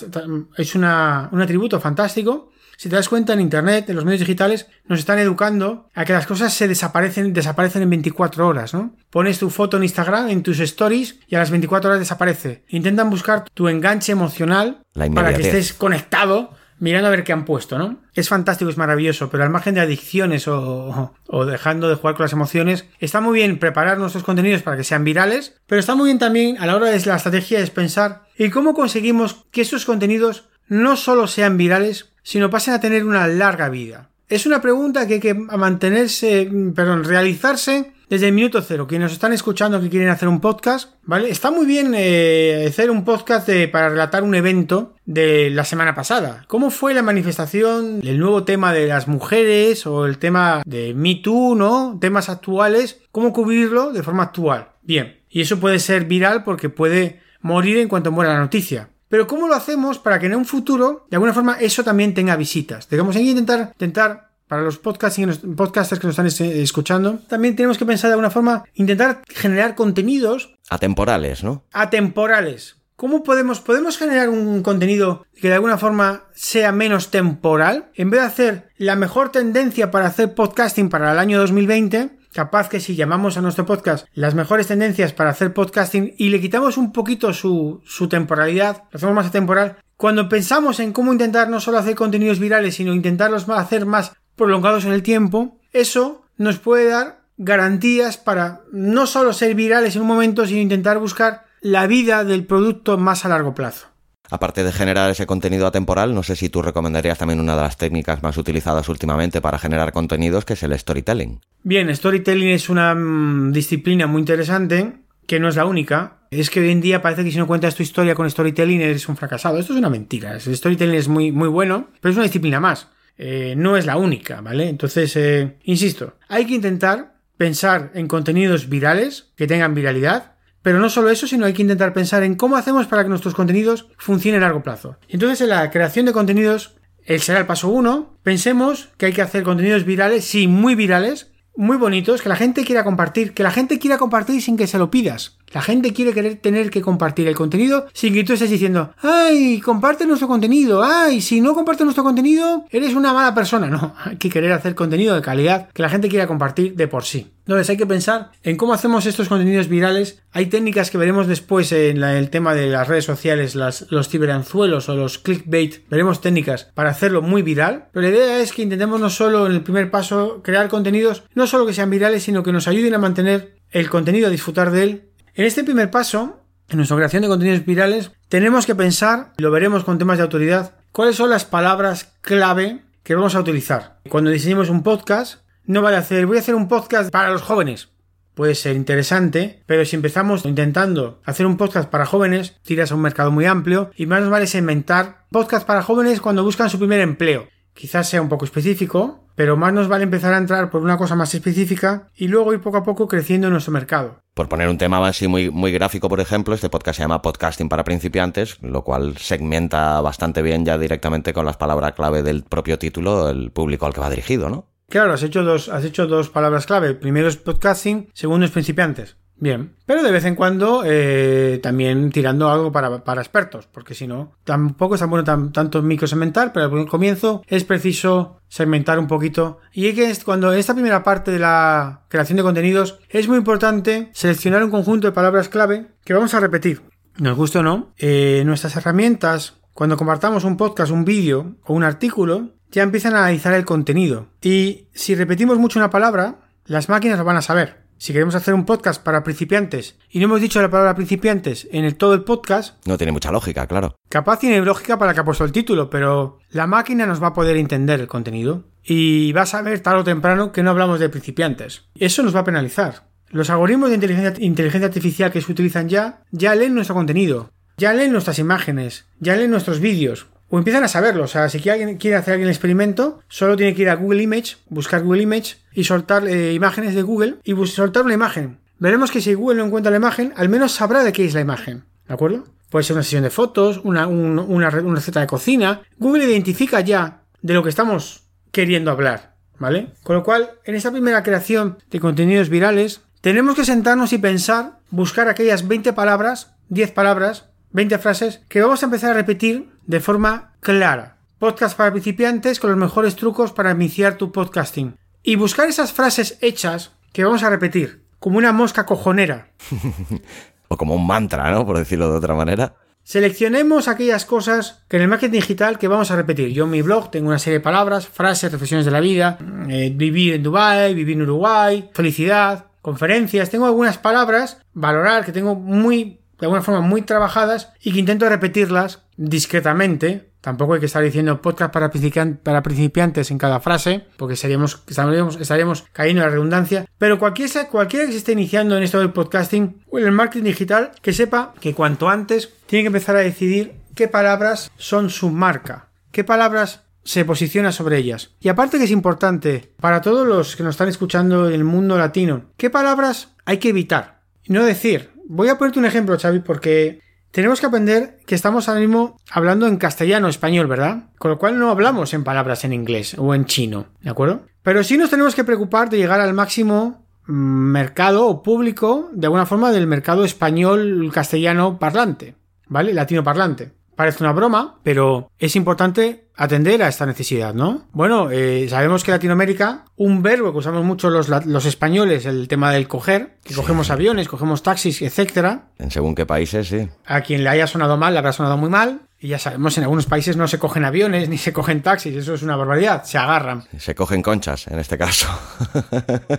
es 0.56 0.75
una, 0.75 1.28
un 1.32 1.40
atributo 1.40 1.81
fantástico, 1.81 2.50
si 2.81 2.88
te 2.88 2.96
das 2.96 3.11
cuenta 3.11 3.34
en 3.34 3.40
internet, 3.40 3.90
en 3.90 3.96
los 3.96 4.06
medios 4.06 4.20
digitales, 4.20 4.67
nos 4.87 5.00
están 5.00 5.19
educando 5.19 5.90
a 5.94 6.06
que 6.06 6.14
las 6.14 6.26
cosas 6.26 6.55
se 6.55 6.67
desaparecen, 6.67 7.34
desaparecen 7.34 7.82
en 7.82 7.90
24 7.90 8.49
horas, 8.49 8.72
¿no? 8.72 8.96
Pones 9.11 9.38
tu 9.38 9.50
foto 9.50 9.76
en 9.76 9.82
Instagram, 9.82 10.31
en 10.31 10.43
tus 10.43 10.61
stories, 10.61 11.20
y 11.28 11.34
a 11.34 11.40
las 11.40 11.50
24 11.50 11.90
horas 11.90 12.00
desaparece. 12.00 12.64
Intentan 12.69 13.11
buscar 13.11 13.44
tu 13.52 13.69
enganche 13.69 14.12
emocional 14.12 14.81
para 15.14 15.34
que 15.34 15.43
estés 15.43 15.75
conectado 15.75 16.55
mirando 16.80 17.06
a 17.06 17.10
ver 17.10 17.22
qué 17.22 17.32
han 17.32 17.44
puesto, 17.44 17.78
¿no? 17.78 17.98
Es 18.14 18.28
fantástico, 18.28 18.70
es 18.70 18.76
maravilloso, 18.76 19.30
pero 19.30 19.44
al 19.44 19.50
margen 19.50 19.74
de 19.74 19.82
adicciones 19.82 20.48
o, 20.48 21.14
dejando 21.46 21.88
de 21.88 21.94
jugar 21.94 22.16
con 22.16 22.24
las 22.24 22.32
emociones, 22.32 22.86
está 22.98 23.20
muy 23.20 23.34
bien 23.34 23.58
preparar 23.58 23.98
nuestros 23.98 24.24
contenidos 24.24 24.62
para 24.62 24.76
que 24.76 24.84
sean 24.84 25.04
virales, 25.04 25.54
pero 25.66 25.78
está 25.78 25.94
muy 25.94 26.06
bien 26.06 26.18
también 26.18 26.58
a 26.58 26.66
la 26.66 26.76
hora 26.76 26.86
de 26.86 27.06
la 27.06 27.16
estrategia 27.16 27.60
es 27.60 27.70
pensar 27.70 28.22
en 28.36 28.50
cómo 28.50 28.74
conseguimos 28.74 29.46
que 29.52 29.60
estos 29.60 29.84
contenidos 29.84 30.48
no 30.66 30.96
solo 30.96 31.26
sean 31.26 31.56
virales, 31.56 32.12
sino 32.22 32.50
pasen 32.50 32.74
a 32.74 32.80
tener 32.80 33.04
una 33.04 33.26
larga 33.26 33.68
vida. 33.68 34.10
Es 34.28 34.46
una 34.46 34.62
pregunta 34.62 35.06
que 35.06 35.14
hay 35.14 35.20
que 35.20 35.34
mantenerse, 35.34 36.48
perdón, 36.74 37.04
realizarse 37.04 37.92
desde 38.10 38.26
el 38.26 38.32
minuto 38.32 38.60
cero. 38.60 38.86
Quienes 38.86 39.06
nos 39.06 39.12
están 39.12 39.32
escuchando 39.32 39.80
que 39.80 39.88
quieren 39.88 40.08
hacer 40.08 40.28
un 40.28 40.40
podcast, 40.40 40.94
¿vale? 41.04 41.30
Está 41.30 41.50
muy 41.50 41.64
bien 41.64 41.94
eh, 41.96 42.66
hacer 42.68 42.90
un 42.90 43.04
podcast 43.04 43.48
para 43.72 43.88
relatar 43.88 44.22
un 44.22 44.34
evento 44.34 44.94
de 45.10 45.50
la 45.50 45.64
semana 45.64 45.96
pasada. 45.96 46.44
¿Cómo 46.46 46.70
fue 46.70 46.94
la 46.94 47.02
manifestación 47.02 48.00
del 48.00 48.20
nuevo 48.20 48.44
tema 48.44 48.72
de 48.72 48.86
las 48.86 49.08
mujeres 49.08 49.84
o 49.84 50.06
el 50.06 50.18
tema 50.18 50.62
de 50.64 50.94
Me 50.94 51.16
Too, 51.16 51.56
¿no? 51.56 51.98
Temas 52.00 52.28
actuales. 52.28 53.00
¿Cómo 53.10 53.32
cubrirlo 53.32 53.92
de 53.92 54.04
forma 54.04 54.22
actual? 54.22 54.68
Bien. 54.82 55.20
Y 55.28 55.40
eso 55.40 55.58
puede 55.58 55.80
ser 55.80 56.04
viral 56.04 56.44
porque 56.44 56.68
puede 56.68 57.22
morir 57.40 57.78
en 57.78 57.88
cuanto 57.88 58.12
muera 58.12 58.34
la 58.34 58.38
noticia. 58.38 58.90
Pero 59.08 59.26
¿cómo 59.26 59.48
lo 59.48 59.54
hacemos 59.54 59.98
para 59.98 60.20
que 60.20 60.26
en 60.26 60.36
un 60.36 60.44
futuro, 60.44 61.06
de 61.10 61.16
alguna 61.16 61.34
forma, 61.34 61.56
eso 61.58 61.82
también 61.82 62.14
tenga 62.14 62.36
visitas? 62.36 62.88
Digamos, 62.88 63.16
hay 63.16 63.24
que 63.24 63.30
intentar, 63.30 63.72
intentar 63.72 64.30
para 64.46 64.62
los 64.62 64.78
podcasters 64.78 65.40
que 65.40 66.06
nos 66.06 66.18
están 66.18 66.26
escuchando, 66.26 67.18
también 67.28 67.56
tenemos 67.56 67.78
que 67.78 67.86
pensar 67.86 68.10
de 68.10 68.14
alguna 68.14 68.30
forma, 68.30 68.64
intentar 68.74 69.22
generar 69.28 69.74
contenidos. 69.74 70.54
Atemporales, 70.68 71.42
¿no? 71.42 71.64
Atemporales. 71.72 72.79
¿Cómo 73.00 73.23
podemos, 73.23 73.62
podemos 73.62 73.97
generar 73.97 74.29
un 74.29 74.62
contenido 74.62 75.25
que 75.41 75.49
de 75.49 75.55
alguna 75.55 75.79
forma 75.79 76.25
sea 76.35 76.70
menos 76.70 77.11
temporal? 77.11 77.87
En 77.94 78.11
vez 78.11 78.20
de 78.20 78.26
hacer 78.26 78.69
la 78.76 78.94
mejor 78.94 79.32
tendencia 79.32 79.91
para 79.91 80.05
hacer 80.05 80.35
podcasting 80.35 80.91
para 80.91 81.11
el 81.11 81.19
año 81.19 81.38
2020, 81.38 82.11
capaz 82.35 82.69
que 82.69 82.79
si 82.79 82.97
llamamos 82.97 83.38
a 83.38 83.41
nuestro 83.41 83.64
podcast 83.64 84.06
las 84.12 84.35
mejores 84.35 84.67
tendencias 84.67 85.14
para 85.14 85.31
hacer 85.31 85.55
podcasting 85.55 86.12
y 86.19 86.29
le 86.29 86.43
quitamos 86.43 86.76
un 86.76 86.93
poquito 86.93 87.32
su, 87.32 87.81
su 87.87 88.06
temporalidad, 88.06 88.82
lo 88.91 88.99
hacemos 88.99 89.14
más 89.14 89.29
atemporal, 89.29 89.79
cuando 89.97 90.29
pensamos 90.29 90.79
en 90.79 90.93
cómo 90.93 91.11
intentar 91.11 91.49
no 91.49 91.58
solo 91.58 91.79
hacer 91.79 91.94
contenidos 91.94 92.38
virales, 92.38 92.75
sino 92.75 92.93
intentarlos 92.93 93.49
hacer 93.49 93.87
más 93.87 94.12
prolongados 94.37 94.85
en 94.85 94.93
el 94.93 95.02
tiempo, 95.02 95.58
eso 95.73 96.26
nos 96.37 96.58
puede 96.58 96.91
dar 96.91 97.23
garantías 97.38 98.19
para 98.19 98.61
no 98.73 99.06
solo 99.06 99.32
ser 99.32 99.55
virales 99.55 99.97
en 99.97 100.02
un 100.02 100.08
momento, 100.08 100.44
sino 100.44 100.61
intentar 100.61 100.99
buscar 100.99 101.49
la 101.60 101.86
vida 101.86 102.24
del 102.24 102.46
producto 102.46 102.98
más 102.98 103.24
a 103.24 103.28
largo 103.28 103.54
plazo. 103.54 103.88
Aparte 104.30 104.62
de 104.62 104.72
generar 104.72 105.10
ese 105.10 105.26
contenido 105.26 105.66
atemporal, 105.66 106.14
no 106.14 106.22
sé 106.22 106.36
si 106.36 106.48
tú 106.48 106.62
recomendarías 106.62 107.18
también 107.18 107.40
una 107.40 107.56
de 107.56 107.62
las 107.62 107.76
técnicas 107.76 108.22
más 108.22 108.36
utilizadas 108.36 108.88
últimamente 108.88 109.40
para 109.40 109.58
generar 109.58 109.92
contenidos, 109.92 110.44
que 110.44 110.52
es 110.52 110.62
el 110.62 110.78
storytelling. 110.78 111.40
Bien, 111.64 111.94
storytelling 111.94 112.50
es 112.50 112.68
una 112.68 112.94
mm, 112.94 113.52
disciplina 113.52 114.06
muy 114.06 114.20
interesante, 114.20 114.92
que 115.26 115.40
no 115.40 115.48
es 115.48 115.56
la 115.56 115.64
única. 115.64 116.18
Es 116.30 116.48
que 116.48 116.60
hoy 116.60 116.70
en 116.70 116.80
día 116.80 117.02
parece 117.02 117.24
que 117.24 117.32
si 117.32 117.38
no 117.38 117.48
cuentas 117.48 117.74
tu 117.74 117.82
historia 117.82 118.14
con 118.14 118.30
storytelling 118.30 118.80
eres 118.80 119.08
un 119.08 119.16
fracasado. 119.16 119.58
Esto 119.58 119.72
es 119.72 119.80
una 119.80 119.90
mentira. 119.90 120.34
El 120.34 120.56
storytelling 120.56 120.94
es 120.94 121.08
muy, 121.08 121.32
muy 121.32 121.48
bueno, 121.48 121.88
pero 122.00 122.10
es 122.10 122.16
una 122.16 122.24
disciplina 122.24 122.60
más. 122.60 122.88
Eh, 123.18 123.54
no 123.56 123.76
es 123.76 123.84
la 123.84 123.96
única, 123.96 124.40
¿vale? 124.40 124.68
Entonces, 124.68 125.14
eh, 125.16 125.58
insisto, 125.64 126.14
hay 126.28 126.46
que 126.46 126.54
intentar 126.54 127.14
pensar 127.36 127.90
en 127.94 128.06
contenidos 128.06 128.68
virales 128.68 129.32
que 129.36 129.46
tengan 129.46 129.74
viralidad, 129.74 130.29
pero 130.62 130.78
no 130.78 130.90
solo 130.90 131.10
eso, 131.10 131.26
sino 131.26 131.46
hay 131.46 131.52
que 131.52 131.62
intentar 131.62 131.92
pensar 131.92 132.22
en 132.22 132.34
cómo 132.34 132.56
hacemos 132.56 132.86
para 132.86 133.02
que 133.02 133.08
nuestros 133.08 133.34
contenidos 133.34 133.88
funcionen 133.96 134.42
a 134.42 134.46
largo 134.46 134.62
plazo. 134.62 134.98
Entonces, 135.08 135.40
en 135.40 135.48
la 135.50 135.70
creación 135.70 136.06
de 136.06 136.12
contenidos, 136.12 136.76
el 137.04 137.20
será 137.20 137.40
el 137.40 137.46
paso 137.46 137.68
uno. 137.68 138.18
Pensemos 138.22 138.90
que 138.96 139.06
hay 139.06 139.12
que 139.12 139.22
hacer 139.22 139.42
contenidos 139.42 139.84
virales, 139.84 140.24
sí, 140.24 140.46
muy 140.46 140.74
virales, 140.74 141.32
muy 141.56 141.76
bonitos, 141.76 142.22
que 142.22 142.28
la 142.28 142.36
gente 142.36 142.64
quiera 142.64 142.84
compartir, 142.84 143.34
que 143.34 143.42
la 143.42 143.50
gente 143.50 143.78
quiera 143.78 143.98
compartir 143.98 144.40
sin 144.42 144.56
que 144.56 144.66
se 144.66 144.78
lo 144.78 144.90
pidas. 144.90 145.38
La 145.52 145.62
gente 145.62 145.93
quiere 145.93 146.12
querer 146.12 146.37
tener 146.37 146.70
que 146.70 146.81
compartir 146.81 147.26
el 147.26 147.35
contenido 147.35 147.87
sin 147.93 148.14
que 148.14 148.23
tú 148.23 148.35
estés 148.35 148.50
diciendo, 148.50 148.94
ay, 149.02 149.61
comparte 149.61 150.06
nuestro 150.06 150.29
contenido, 150.29 150.85
ay, 150.85 151.20
si 151.20 151.41
no 151.41 151.55
compartes 151.55 151.85
nuestro 151.85 152.05
contenido, 152.05 152.64
eres 152.70 152.94
una 152.94 153.12
mala 153.12 153.35
persona. 153.35 153.69
No, 153.81 153.94
hay 154.05 154.17
que 154.17 154.31
querer 154.31 154.52
hacer 154.52 154.75
contenido 154.75 155.14
de 155.14 155.23
calidad 155.23 155.69
que 155.73 155.82
la 155.82 155.88
gente 155.88 156.08
quiera 156.08 156.26
compartir 156.26 156.75
de 156.75 156.88
por 156.88 157.05
sí. 157.05 157.31
Entonces 157.47 157.70
hay 157.70 157.76
que 157.76 157.87
pensar 157.87 158.31
en 158.43 158.56
cómo 158.56 158.75
hacemos 158.75 159.06
estos 159.06 159.29
contenidos 159.29 159.69
virales. 159.69 160.23
Hay 160.32 160.47
técnicas 160.47 160.91
que 160.91 160.99
veremos 160.99 161.26
después 161.26 161.73
en 161.73 162.02
el 162.02 162.31
tema 162.31 162.55
de 162.55 162.69
las 162.69 162.88
redes 162.88 163.05
sociales, 163.05 163.55
los 163.55 164.08
ciberanzuelos 164.08 164.88
o 164.88 164.94
los 164.94 165.19
clickbait. 165.19 165.88
Veremos 165.88 166.20
técnicas 166.20 166.70
para 166.75 166.91
hacerlo 166.91 167.23
muy 167.23 167.43
viral. 167.43 167.88
Pero 167.93 168.02
la 168.02 168.14
idea 168.14 168.38
es 168.38 168.52
que 168.52 168.62
intentemos 168.62 169.00
no 169.00 169.11
solo 169.11 169.47
en 169.47 169.52
el 169.52 169.62
primer 169.62 169.91
paso 169.91 170.43
crear 170.43 170.69
contenidos, 170.69 171.25
no 171.35 171.47
solo 171.47 171.67
que 171.67 171.75
sean 171.75 171.91
virales, 171.91 172.23
sino 172.23 172.43
que 172.43 172.52
nos 172.52 172.69
ayuden 172.69 172.94
a 172.94 172.99
mantener 172.99 173.56
el 173.70 173.91
contenido, 173.91 174.29
a 174.29 174.31
disfrutar 174.31 174.70
de 174.70 174.82
él 174.82 175.09
en 175.34 175.44
este 175.46 175.64
primer 175.64 175.90
paso, 175.90 176.40
en 176.68 176.76
nuestra 176.76 176.96
creación 176.96 177.22
de 177.22 177.28
contenidos 177.28 177.64
virales, 177.64 178.10
tenemos 178.28 178.66
que 178.66 178.74
pensar, 178.74 179.32
y 179.38 179.42
lo 179.42 179.50
veremos 179.50 179.84
con 179.84 179.98
temas 179.98 180.18
de 180.18 180.24
autoridad, 180.24 180.74
cuáles 180.92 181.16
son 181.16 181.30
las 181.30 181.44
palabras 181.44 182.12
clave 182.20 182.82
que 183.02 183.14
vamos 183.14 183.34
a 183.34 183.40
utilizar. 183.40 184.00
Cuando 184.08 184.30
diseñemos 184.30 184.70
un 184.70 184.82
podcast, 184.82 185.40
no 185.64 185.82
vale 185.82 185.96
hacer, 185.96 186.26
voy 186.26 186.36
a 186.36 186.40
hacer 186.40 186.54
un 186.54 186.68
podcast 186.68 187.10
para 187.10 187.30
los 187.30 187.42
jóvenes. 187.42 187.88
Puede 188.34 188.54
ser 188.54 188.76
interesante, 188.76 189.62
pero 189.66 189.84
si 189.84 189.96
empezamos 189.96 190.44
intentando 190.44 191.20
hacer 191.24 191.46
un 191.46 191.56
podcast 191.56 191.90
para 191.90 192.06
jóvenes, 192.06 192.56
tiras 192.62 192.90
a 192.90 192.94
un 192.94 193.02
mercado 193.02 193.30
muy 193.30 193.44
amplio 193.44 193.90
y 193.96 194.06
más 194.06 194.20
nos 194.20 194.30
vale 194.30 194.46
segmentar 194.46 195.26
podcast 195.30 195.66
para 195.66 195.82
jóvenes 195.82 196.20
cuando 196.20 196.44
buscan 196.44 196.70
su 196.70 196.78
primer 196.78 197.00
empleo. 197.00 197.48
Quizás 197.75 198.08
sea 198.08 198.20
un 198.20 198.28
poco 198.28 198.44
específico, 198.44 199.25
pero 199.34 199.56
más 199.56 199.72
nos 199.72 199.88
vale 199.88 200.05
empezar 200.05 200.34
a 200.34 200.38
entrar 200.38 200.70
por 200.70 200.82
una 200.82 200.99
cosa 200.99 201.17
más 201.17 201.34
específica 201.34 202.08
y 202.14 202.28
luego 202.28 202.52
ir 202.52 202.61
poco 202.61 202.78
a 202.78 202.82
poco 202.82 203.08
creciendo 203.08 203.46
en 203.46 203.52
nuestro 203.52 203.72
mercado. 203.72 204.19
Por 204.34 204.49
poner 204.49 204.69
un 204.69 204.78
tema 204.78 205.06
así 205.06 205.28
muy, 205.28 205.50
muy 205.50 205.72
gráfico, 205.72 206.08
por 206.08 206.20
ejemplo, 206.20 206.55
este 206.55 206.69
podcast 206.69 206.99
se 206.99 207.05
llama 207.05 207.22
Podcasting 207.22 207.69
para 207.69 207.84
principiantes, 207.84 208.58
lo 208.62 208.84
cual 208.84 209.17
segmenta 209.17 210.00
bastante 210.00 210.43
bien 210.43 210.64
ya 210.64 210.78
directamente 210.78 211.32
con 211.32 211.46
las 211.46 211.56
palabras 211.56 211.93
clave 211.93 212.22
del 212.22 212.43
propio 212.43 212.78
título 212.78 213.31
el 213.31 213.50
público 213.50 213.87
al 213.87 213.94
que 213.94 214.00
va 214.00 214.11
dirigido, 214.11 214.50
¿no? 214.50 214.66
Claro, 214.90 215.12
has 215.12 215.23
hecho 215.23 215.44
dos, 215.44 215.69
has 215.69 215.84
hecho 215.84 216.06
dos 216.06 216.31
palabras 216.31 216.66
clave. 216.66 216.94
Primero 216.94 217.28
es 217.28 217.37
podcasting, 217.37 218.11
segundo 218.12 218.44
es 218.44 218.50
principiantes. 218.50 219.16
Bien, 219.40 219.75
pero 219.87 220.02
de 220.02 220.12
vez 220.12 220.26
en 220.26 220.34
cuando 220.34 220.82
eh, 220.84 221.60
también 221.62 222.10
tirando 222.10 222.50
algo 222.50 222.70
para, 222.70 223.04
para, 223.04 223.22
expertos, 223.22 223.66
porque 223.66 223.94
si 223.94 224.06
no, 224.06 224.32
tampoco 224.44 224.94
es 224.94 225.00
tan 225.00 225.08
bueno 225.08 225.25
tan, 225.25 225.50
tanto 225.50 225.81
microsegmentar, 225.81 226.52
pero 226.52 226.66
al 226.66 226.87
comienzo 226.87 227.42
es 227.46 227.64
preciso 227.64 228.38
segmentar 228.48 228.98
un 228.98 229.06
poquito. 229.06 229.58
Y 229.72 229.87
es 229.87 229.94
que 229.94 230.25
cuando 230.25 230.52
esta 230.52 230.75
primera 230.75 231.02
parte 231.02 231.31
de 231.31 231.38
la 231.38 232.02
creación 232.08 232.37
de 232.37 232.42
contenidos 232.42 232.98
es 233.08 233.28
muy 233.28 233.38
importante 233.38 234.10
seleccionar 234.12 234.62
un 234.62 234.70
conjunto 234.70 235.06
de 235.06 235.12
palabras 235.12 235.48
clave 235.48 235.87
que 236.04 236.12
vamos 236.12 236.34
a 236.34 236.40
repetir. 236.40 236.82
Nos 237.16 237.37
gusta 237.37 237.60
o 237.60 237.62
no, 237.62 237.94
eh, 237.97 238.42
nuestras 238.44 238.76
herramientas, 238.76 239.54
cuando 239.73 239.97
compartamos 239.97 240.44
un 240.44 240.59
podcast, 240.59 240.92
un 240.92 241.06
vídeo 241.06 241.56
o 241.64 241.73
un 241.73 241.85
artículo, 241.85 242.50
ya 242.70 242.82
empiezan 242.82 243.14
a 243.14 243.20
analizar 243.20 243.54
el 243.54 243.64
contenido. 243.64 244.28
Y 244.42 244.88
si 244.92 245.14
repetimos 245.14 245.59
mucho 245.59 245.78
una 245.78 245.88
palabra, 245.88 246.40
las 246.66 246.90
máquinas 246.90 247.18
lo 247.18 247.25
van 247.25 247.38
a 247.38 247.42
saber 247.42 247.89
si 248.00 248.14
queremos 248.14 248.35
hacer 248.35 248.54
un 248.54 248.64
podcast 248.64 249.02
para 249.02 249.23
principiantes 249.23 249.99
y 250.09 250.21
no 250.21 250.25
hemos 250.25 250.40
dicho 250.40 250.62
la 250.62 250.71
palabra 250.71 250.95
principiantes 250.95 251.69
en 251.71 251.85
el, 251.85 251.97
todo 251.97 252.14
el 252.14 252.23
podcast... 252.25 252.75
No 252.87 252.97
tiene 252.97 253.12
mucha 253.12 253.30
lógica, 253.30 253.66
claro. 253.66 253.95
Capaz 254.09 254.38
tiene 254.38 254.59
lógica 254.62 254.99
para 254.99 255.12
que 255.12 255.21
ha 255.21 255.25
puesto 255.25 255.45
el 255.45 255.52
título, 255.52 255.90
pero 255.90 256.38
la 256.49 256.66
máquina 256.66 257.04
nos 257.04 257.23
va 257.23 257.26
a 257.28 257.33
poder 257.35 257.59
entender 257.59 258.00
el 258.00 258.07
contenido 258.07 258.64
y 258.83 259.33
va 259.33 259.42
a 259.42 259.47
saber 259.47 259.80
tarde 259.80 260.00
o 260.00 260.04
temprano 260.04 260.50
que 260.50 260.62
no 260.62 260.71
hablamos 260.71 260.99
de 260.99 261.11
principiantes. 261.11 261.90
Eso 261.95 262.23
nos 262.23 262.35
va 262.35 262.40
a 262.40 262.45
penalizar. 262.45 263.11
Los 263.28 263.50
algoritmos 263.50 263.90
de 263.90 263.97
inteligencia, 263.97 264.33
inteligencia 264.42 264.87
artificial 264.87 265.30
que 265.30 265.42
se 265.42 265.52
utilizan 265.52 265.90
ya, 265.90 266.23
ya 266.30 266.54
leen 266.54 266.75
nuestro 266.75 266.95
contenido, 266.95 267.50
ya 267.76 267.92
leen 267.92 268.12
nuestras 268.12 268.38
imágenes, 268.38 269.04
ya 269.19 269.37
leen 269.37 269.50
nuestros 269.50 269.78
vídeos, 269.78 270.26
o 270.50 270.59
empiezan 270.59 270.85
a 270.85 270.88
saberlo. 270.88 271.25
O 271.25 271.28
sea, 271.28 271.49
si 271.49 271.66
alguien 271.69 271.97
quiere 271.97 272.16
hacer 272.16 272.40
el 272.40 272.49
experimento, 272.49 273.23
solo 273.28 273.57
tiene 273.57 273.75
que 273.75 273.83
ir 273.83 273.88
a 273.88 273.95
Google 273.95 274.23
Image, 274.23 274.57
buscar 274.69 275.02
Google 275.02 275.23
Image 275.23 275.57
y 275.73 275.85
soltar 275.85 276.26
eh, 276.28 276.52
imágenes 276.52 276.95
de 276.95 277.02
Google 277.02 277.37
y 277.45 277.54
soltar 277.66 278.04
una 278.04 278.14
imagen. 278.14 278.59
Veremos 278.78 279.11
que 279.11 279.21
si 279.21 279.35
Google 279.35 279.59
no 279.59 279.66
encuentra 279.66 279.90
la 279.90 279.99
imagen, 279.99 280.33
al 280.37 280.49
menos 280.49 280.73
sabrá 280.73 281.04
de 281.04 281.12
qué 281.12 281.25
es 281.25 281.35
la 281.35 281.40
imagen. 281.40 281.85
¿De 282.09 282.14
acuerdo? 282.14 282.45
Puede 282.71 282.85
ser 282.85 282.95
una 282.95 283.02
sesión 283.02 283.23
de 283.23 283.30
fotos, 283.30 283.80
una, 283.85 284.07
una 284.07 284.71
receta 284.71 285.21
de 285.21 285.26
cocina. 285.26 285.83
Google 285.99 286.25
identifica 286.25 286.80
ya 286.80 287.23
de 287.42 287.54
lo 287.54 287.62
que 287.62 287.69
estamos 287.69 288.25
queriendo 288.52 288.90
hablar. 288.90 289.30
¿Vale? 289.59 289.88
Con 290.02 290.16
lo 290.16 290.23
cual, 290.25 290.52
en 290.64 290.75
esta 290.75 290.90
primera 290.90 291.23
creación 291.23 291.76
de 291.90 292.00
contenidos 292.00 292.49
virales, 292.49 293.02
tenemos 293.21 293.54
que 293.54 293.66
sentarnos 293.66 294.14
y 294.14 294.19
pensar, 294.19 294.78
buscar 294.90 295.28
aquellas 295.28 295.69
20 295.69 295.92
palabras, 295.92 296.54
10 296.71 296.92
palabras, 296.92 297.50
20 297.73 297.99
frases 297.99 298.40
que 298.49 298.62
vamos 298.62 298.83
a 298.83 298.87
empezar 298.87 299.11
a 299.11 299.14
repetir 299.14 299.69
de 299.90 299.99
forma 299.99 300.52
clara. 300.61 301.16
Podcast 301.40 301.76
para 301.76 301.90
principiantes 301.90 302.61
con 302.61 302.70
los 302.70 302.78
mejores 302.78 303.16
trucos 303.16 303.52
para 303.52 303.73
iniciar 303.73 304.14
tu 304.14 304.30
podcasting. 304.30 304.97
Y 305.25 305.35
buscar 305.35 305.68
esas 305.68 305.92
frases 305.92 306.38
hechas 306.40 306.92
que 307.12 307.25
vamos 307.25 307.42
a 307.42 307.50
repetir, 307.50 308.04
como 308.20 308.38
una 308.38 308.52
mosca 308.52 308.87
cojonera. 308.87 309.49
o 310.68 310.76
como 310.76 310.94
un 310.94 311.04
mantra, 311.09 311.50
¿no? 311.50 311.66
Por 311.66 311.76
decirlo 311.76 312.09
de 312.09 312.18
otra 312.18 312.35
manera. 312.35 312.75
Seleccionemos 313.02 313.88
aquellas 313.88 314.25
cosas 314.26 314.85
que 314.87 314.97
en 314.97 315.02
el 315.02 315.09
marketing 315.09 315.40
digital 315.40 315.76
que 315.76 315.88
vamos 315.88 316.12
a 316.12 316.16
repetir. 316.16 316.50
Yo 316.50 316.64
en 316.64 316.70
mi 316.70 316.82
blog 316.82 317.11
tengo 317.11 317.26
una 317.26 317.40
serie 317.40 317.59
de 317.59 317.64
palabras, 317.64 318.06
frases, 318.06 318.52
reflexiones 318.52 318.87
de 318.87 318.92
la 318.92 319.00
vida, 319.00 319.38
eh, 319.68 319.92
vivir 319.92 320.35
en 320.35 320.44
Dubai, 320.44 320.94
vivir 320.94 321.16
en 321.16 321.23
Uruguay, 321.23 321.90
felicidad, 321.92 322.66
conferencias. 322.80 323.50
Tengo 323.50 323.66
algunas 323.66 323.99
palabras, 323.99 324.62
valorar, 324.73 325.25
que 325.25 325.32
tengo 325.32 325.56
muy, 325.56 326.20
de 326.40 326.47
alguna 326.47 326.62
forma 326.62 326.80
muy 326.80 327.02
trabajadas 327.02 327.73
y 327.82 327.92
que 327.92 327.99
intento 327.99 328.28
repetirlas 328.28 329.00
discretamente. 329.16 330.30
Tampoco 330.40 330.73
hay 330.73 330.80
que 330.80 330.87
estar 330.87 331.02
diciendo 331.02 331.42
podcast 331.42 331.70
para, 331.70 331.90
principiantes 331.90 333.30
en 333.30 333.37
cada 333.37 333.61
frase, 333.61 334.06
porque 334.16 334.35
estaríamos, 334.35 334.82
estaríamos, 334.88 335.37
estaríamos 335.38 335.85
cayendo 335.92 336.23
en 336.23 336.28
la 336.28 336.32
redundancia. 336.32 336.87
Pero 336.97 337.18
cualquiera, 337.18 337.68
cualquiera 337.68 338.06
que 338.06 338.12
se 338.12 338.18
esté 338.18 338.32
iniciando 338.32 338.76
en 338.76 338.82
esto 338.82 338.99
del 338.99 339.12
podcasting 339.12 339.85
o 339.90 339.99
en 339.99 340.06
el 340.06 340.12
marketing 340.12 340.44
digital, 340.44 340.92
que 341.02 341.12
sepa 341.12 341.52
que 341.61 341.75
cuanto 341.75 342.09
antes 342.09 342.54
tiene 342.64 342.85
que 342.85 342.87
empezar 342.87 343.16
a 343.16 343.20
decidir 343.20 343.75
qué 343.94 344.09
palabras 344.09 344.73
son 344.78 345.11
su 345.11 345.28
marca, 345.28 345.90
qué 346.11 346.25
palabras 346.25 346.85
se 347.04 347.25
posiciona 347.25 347.73
sobre 347.73 347.99
ellas. 347.99 348.30
Y 348.40 348.49
aparte 348.49 348.78
que 348.78 348.85
es 348.85 348.90
importante 348.90 349.73
para 349.80 350.00
todos 350.00 350.26
los 350.26 350.56
que 350.56 350.62
nos 350.62 350.75
están 350.75 350.88
escuchando 350.88 351.49
en 351.49 351.54
el 351.54 351.64
mundo 351.64 351.99
latino, 351.99 352.47
qué 352.56 352.70
palabras 352.70 353.35
hay 353.44 353.59
que 353.59 353.70
evitar. 353.70 354.20
No 354.47 354.64
decir, 354.64 355.10
voy 355.30 355.49
a 355.49 355.56
ponerte 355.56 355.78
un 355.78 355.84
ejemplo, 355.84 356.18
Xavi, 356.18 356.40
porque 356.40 357.00
tenemos 357.30 357.60
que 357.60 357.66
aprender 357.66 358.18
que 358.26 358.34
estamos 358.34 358.68
ahora 358.68 358.80
mismo 358.80 359.16
hablando 359.30 359.68
en 359.68 359.76
castellano 359.76 360.28
español, 360.28 360.66
¿verdad? 360.66 361.04
Con 361.18 361.30
lo 361.30 361.38
cual 361.38 361.58
no 361.58 361.70
hablamos 361.70 362.12
en 362.14 362.25
palabras 362.25 362.64
en 362.64 362.72
inglés 362.72 363.14
o 363.16 363.32
en 363.32 363.44
chino, 363.44 363.87
¿de 364.02 364.10
acuerdo? 364.10 364.42
Pero 364.62 364.82
sí 364.82 364.99
nos 364.99 365.10
tenemos 365.10 365.37
que 365.37 365.44
preocupar 365.44 365.88
de 365.88 365.99
llegar 365.99 366.20
al 366.20 366.34
máximo 366.34 367.06
mm, 367.26 367.32
mercado 367.32 368.26
o 368.26 368.42
público, 368.42 369.08
de 369.12 369.28
alguna 369.28 369.46
forma, 369.46 369.70
del 369.70 369.87
mercado 369.87 370.25
español 370.25 371.10
castellano 371.14 371.78
parlante, 371.78 372.34
¿vale? 372.66 372.92
Latino 372.92 373.22
parlante. 373.22 373.70
Parece 373.94 374.25
una 374.25 374.32
broma, 374.32 374.80
pero 374.82 375.30
es 375.38 375.54
importante 375.54 376.29
atender 376.40 376.82
a 376.82 376.88
esta 376.88 377.04
necesidad, 377.04 377.52
¿no? 377.52 377.82
Bueno, 377.92 378.30
eh, 378.30 378.66
sabemos 378.70 379.04
que 379.04 379.11
en 379.11 379.16
Latinoamérica, 379.16 379.85
un 379.97 380.23
verbo 380.23 380.52
que 380.52 380.59
usamos 380.59 380.82
mucho 380.82 381.11
los, 381.11 381.28
los 381.28 381.66
españoles, 381.66 382.25
el 382.25 382.49
tema 382.49 382.73
del 382.73 382.88
coger, 382.88 383.37
que 383.44 383.52
cogemos 383.52 383.90
aviones, 383.90 384.26
cogemos 384.26 384.62
taxis, 384.62 385.02
etcétera. 385.02 385.68
En 385.78 385.90
según 385.90 386.14
qué 386.14 386.25
países, 386.25 386.68
sí. 386.68 386.88
A 387.04 387.20
quien 387.20 387.44
le 387.44 387.50
haya 387.50 387.66
sonado 387.66 387.99
mal, 387.99 388.14
le 388.14 388.20
habrá 388.20 388.32
sonado 388.32 388.56
muy 388.56 388.70
mal. 388.70 389.02
Y 389.18 389.28
ya 389.28 389.38
sabemos, 389.38 389.76
en 389.76 389.85
algunos 389.85 390.06
países 390.06 390.38
no 390.38 390.49
se 390.49 390.59
cogen 390.59 390.87
aviones 390.87 391.28
ni 391.28 391.37
se 391.37 391.52
cogen 391.52 391.82
taxis, 391.82 392.16
eso 392.16 392.32
es 392.32 392.42
una 392.42 392.56
barbaridad, 392.56 393.04
se 393.04 393.18
agarran. 393.18 393.64
Se 393.76 393.94
cogen 393.94 394.23
conchas, 394.23 394.66
en 394.68 394.78
este 394.78 394.97
caso. 394.97 395.28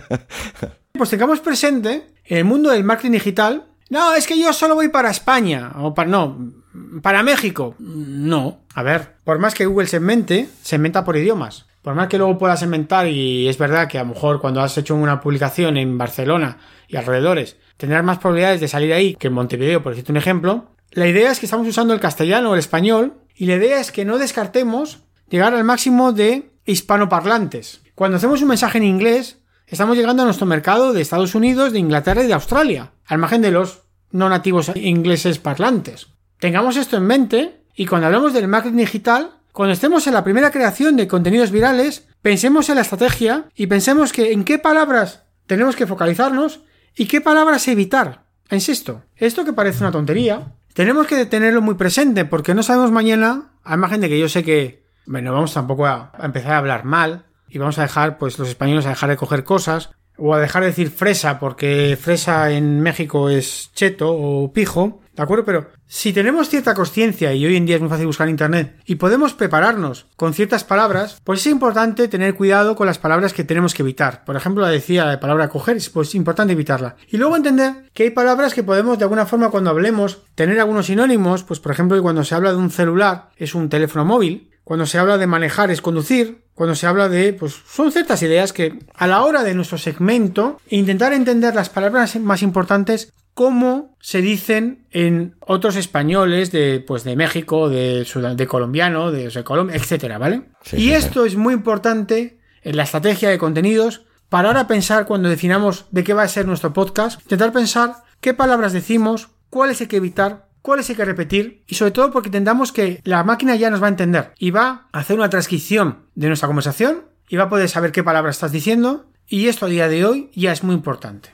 pues 0.92 1.10
tengamos 1.10 1.38
presente, 1.38 2.08
en 2.24 2.38
el 2.38 2.44
mundo 2.44 2.70
del 2.70 2.82
marketing 2.82 3.12
digital, 3.12 3.66
no, 3.88 4.14
es 4.14 4.26
que 4.26 4.36
yo 4.36 4.52
solo 4.52 4.74
voy 4.74 4.88
para 4.88 5.10
España, 5.10 5.70
o 5.76 5.94
para, 5.94 6.10
no, 6.10 6.61
para 7.02 7.22
México. 7.22 7.74
No. 7.78 8.60
A 8.74 8.82
ver, 8.82 9.16
por 9.24 9.38
más 9.38 9.54
que 9.54 9.66
Google 9.66 9.86
segmente, 9.86 10.48
segmenta 10.62 11.04
por 11.04 11.16
idiomas. 11.16 11.66
Por 11.82 11.94
más 11.94 12.08
que 12.08 12.18
luego 12.18 12.38
puedas 12.38 12.60
segmentar, 12.60 13.08
y 13.08 13.48
es 13.48 13.58
verdad 13.58 13.88
que 13.88 13.98
a 13.98 14.04
lo 14.04 14.10
mejor 14.10 14.40
cuando 14.40 14.60
has 14.60 14.78
hecho 14.78 14.94
una 14.94 15.20
publicación 15.20 15.76
en 15.76 15.98
Barcelona 15.98 16.58
y 16.86 16.96
alrededores, 16.96 17.56
tendrás 17.76 18.04
más 18.04 18.18
probabilidades 18.18 18.60
de 18.60 18.68
salir 18.68 18.92
ahí 18.92 19.16
que 19.16 19.26
en 19.26 19.32
Montevideo, 19.32 19.82
por 19.82 19.92
decirte 19.92 20.12
un 20.12 20.18
ejemplo. 20.18 20.68
La 20.92 21.08
idea 21.08 21.32
es 21.32 21.40
que 21.40 21.46
estamos 21.46 21.66
usando 21.66 21.92
el 21.92 22.00
castellano 22.00 22.50
o 22.50 22.54
el 22.54 22.60
español, 22.60 23.14
y 23.34 23.46
la 23.46 23.56
idea 23.56 23.80
es 23.80 23.90
que 23.90 24.04
no 24.04 24.18
descartemos 24.18 25.00
llegar 25.28 25.54
al 25.54 25.64
máximo 25.64 26.12
de 26.12 26.52
hispanoparlantes. 26.66 27.80
Cuando 27.94 28.18
hacemos 28.18 28.42
un 28.42 28.48
mensaje 28.48 28.78
en 28.78 28.84
inglés, 28.84 29.38
estamos 29.66 29.96
llegando 29.96 30.22
a 30.22 30.26
nuestro 30.26 30.46
mercado 30.46 30.92
de 30.92 31.00
Estados 31.00 31.34
Unidos, 31.34 31.72
de 31.72 31.80
Inglaterra 31.80 32.22
y 32.22 32.26
de 32.26 32.34
Australia, 32.34 32.92
al 33.06 33.18
margen 33.18 33.42
de 33.42 33.50
los 33.50 33.82
no 34.12 34.28
nativos 34.28 34.70
ingleses 34.76 35.38
parlantes. 35.38 36.08
Tengamos 36.42 36.76
esto 36.76 36.96
en 36.96 37.04
mente 37.04 37.62
y 37.76 37.86
cuando 37.86 38.08
hablamos 38.08 38.32
del 38.32 38.48
marketing 38.48 38.78
digital, 38.78 39.30
cuando 39.52 39.74
estemos 39.74 40.08
en 40.08 40.14
la 40.14 40.24
primera 40.24 40.50
creación 40.50 40.96
de 40.96 41.06
contenidos 41.06 41.52
virales, 41.52 42.08
pensemos 42.20 42.68
en 42.68 42.74
la 42.74 42.80
estrategia 42.80 43.44
y 43.54 43.68
pensemos 43.68 44.12
que 44.12 44.32
en 44.32 44.42
qué 44.42 44.58
palabras 44.58 45.22
tenemos 45.46 45.76
que 45.76 45.86
focalizarnos 45.86 46.62
y 46.96 47.06
qué 47.06 47.20
palabras 47.20 47.68
evitar. 47.68 48.24
Insisto, 48.50 49.04
esto 49.14 49.44
que 49.44 49.52
parece 49.52 49.84
una 49.84 49.92
tontería, 49.92 50.54
tenemos 50.74 51.06
que 51.06 51.26
tenerlo 51.26 51.62
muy 51.62 51.76
presente 51.76 52.24
porque 52.24 52.54
no 52.54 52.64
sabemos 52.64 52.90
mañana, 52.90 53.52
a 53.62 53.76
margen 53.76 54.00
de 54.00 54.08
que 54.08 54.18
yo 54.18 54.28
sé 54.28 54.42
que, 54.42 54.84
bueno, 55.06 55.32
vamos 55.32 55.54
tampoco 55.54 55.86
a 55.86 56.10
empezar 56.20 56.54
a 56.54 56.58
hablar 56.58 56.84
mal 56.84 57.26
y 57.48 57.58
vamos 57.58 57.78
a 57.78 57.82
dejar, 57.82 58.18
pues 58.18 58.36
los 58.40 58.48
españoles 58.48 58.84
a 58.86 58.88
dejar 58.88 59.10
de 59.10 59.16
coger 59.16 59.44
cosas 59.44 59.90
o 60.24 60.34
a 60.34 60.40
dejar 60.40 60.62
de 60.62 60.68
decir 60.68 60.90
fresa 60.90 61.40
porque 61.40 61.98
fresa 62.00 62.52
en 62.52 62.80
México 62.80 63.28
es 63.28 63.70
cheto 63.74 64.14
o 64.14 64.52
pijo, 64.52 65.00
¿De 65.14 65.22
acuerdo? 65.22 65.44
Pero 65.44 65.66
si 65.86 66.14
tenemos 66.14 66.48
cierta 66.48 66.72
conciencia, 66.72 67.34
y 67.34 67.44
hoy 67.44 67.56
en 67.56 67.66
día 67.66 67.76
es 67.76 67.82
muy 67.82 67.90
fácil 67.90 68.06
buscar 68.06 68.28
en 68.28 68.32
Internet, 68.32 68.80
y 68.86 68.94
podemos 68.94 69.34
prepararnos 69.34 70.06
con 70.16 70.32
ciertas 70.32 70.64
palabras, 70.64 71.20
pues 71.22 71.40
es 71.40 71.48
importante 71.48 72.08
tener 72.08 72.34
cuidado 72.34 72.76
con 72.76 72.86
las 72.86 72.98
palabras 72.98 73.34
que 73.34 73.44
tenemos 73.44 73.74
que 73.74 73.82
evitar. 73.82 74.24
Por 74.24 74.34
ejemplo, 74.34 74.62
la 74.62 74.70
decía 74.70 75.04
la 75.04 75.20
palabra 75.20 75.50
coger, 75.50 75.76
pues 75.92 76.08
es 76.08 76.14
importante 76.14 76.54
evitarla. 76.54 76.96
Y 77.08 77.18
luego 77.18 77.36
entender 77.36 77.90
que 77.92 78.04
hay 78.04 78.10
palabras 78.10 78.54
que 78.54 78.62
podemos 78.62 78.96
de 78.98 79.04
alguna 79.04 79.26
forma 79.26 79.50
cuando 79.50 79.68
hablemos 79.68 80.22
tener 80.34 80.58
algunos 80.58 80.86
sinónimos, 80.86 81.44
pues 81.44 81.60
por 81.60 81.72
ejemplo 81.72 82.00
cuando 82.00 82.24
se 82.24 82.34
habla 82.34 82.52
de 82.52 82.56
un 82.56 82.70
celular 82.70 83.28
es 83.36 83.54
un 83.54 83.68
teléfono 83.68 84.06
móvil, 84.06 84.51
cuando 84.64 84.86
se 84.86 84.98
habla 84.98 85.18
de 85.18 85.26
manejar 85.26 85.70
es 85.70 85.82
conducir, 85.82 86.44
cuando 86.54 86.74
se 86.74 86.86
habla 86.86 87.08
de, 87.08 87.32
pues 87.32 87.60
son 87.66 87.90
ciertas 87.92 88.22
ideas 88.22 88.52
que 88.52 88.78
a 88.94 89.06
la 89.06 89.22
hora 89.22 89.42
de 89.42 89.54
nuestro 89.54 89.78
segmento 89.78 90.60
intentar 90.68 91.12
entender 91.12 91.54
las 91.54 91.70
palabras 91.70 92.16
más 92.16 92.42
importantes 92.42 93.12
como 93.34 93.96
se 94.00 94.20
dicen 94.20 94.86
en 94.90 95.36
otros 95.40 95.76
españoles 95.76 96.52
de, 96.52 96.84
pues, 96.86 97.02
de 97.02 97.16
México, 97.16 97.68
de, 97.70 98.06
de 98.36 98.46
colombiano, 98.46 99.10
de, 99.10 99.42
Colombia, 99.42 99.76
etcétera, 99.76 100.18
¿vale? 100.18 100.42
y 100.72 100.90
esto 100.90 101.24
es 101.24 101.36
muy 101.36 101.54
importante 101.54 102.38
en 102.62 102.76
la 102.76 102.82
estrategia 102.82 103.30
de 103.30 103.38
contenidos 103.38 104.04
para 104.28 104.48
ahora 104.48 104.66
pensar 104.66 105.06
cuando 105.06 105.28
definamos 105.28 105.86
de 105.90 106.04
qué 106.04 106.14
va 106.14 106.22
a 106.22 106.28
ser 106.28 106.46
nuestro 106.46 106.72
podcast, 106.72 107.20
intentar 107.22 107.52
pensar 107.52 107.96
qué 108.20 108.34
palabras 108.34 108.72
decimos, 108.72 109.28
cuáles 109.50 109.80
hay 109.80 109.88
que 109.88 109.96
evitar, 109.96 110.48
cuáles 110.62 110.88
hay 110.88 110.96
que 110.96 111.04
repetir 111.04 111.64
y 111.66 111.74
sobre 111.74 111.90
todo 111.90 112.10
porque 112.10 112.28
entendamos 112.28 112.72
que 112.72 113.00
la 113.04 113.24
máquina 113.24 113.56
ya 113.56 113.68
nos 113.68 113.82
va 113.82 113.86
a 113.86 113.90
entender 113.90 114.32
y 114.38 114.50
va 114.50 114.88
a 114.92 115.00
hacer 115.00 115.16
una 115.18 115.28
transcripción 115.28 116.06
de 116.14 116.28
nuestra 116.28 116.46
conversación 116.46 117.04
y 117.28 117.36
va 117.36 117.44
a 117.44 117.48
poder 117.50 117.68
saber 117.68 117.92
qué 117.92 118.02
palabras 118.02 118.36
estás 118.36 118.52
diciendo 118.52 119.06
y 119.26 119.48
esto 119.48 119.66
a 119.66 119.68
día 119.68 119.88
de 119.88 120.04
hoy 120.04 120.30
ya 120.34 120.52
es 120.52 120.62
muy 120.62 120.74
importante. 120.74 121.30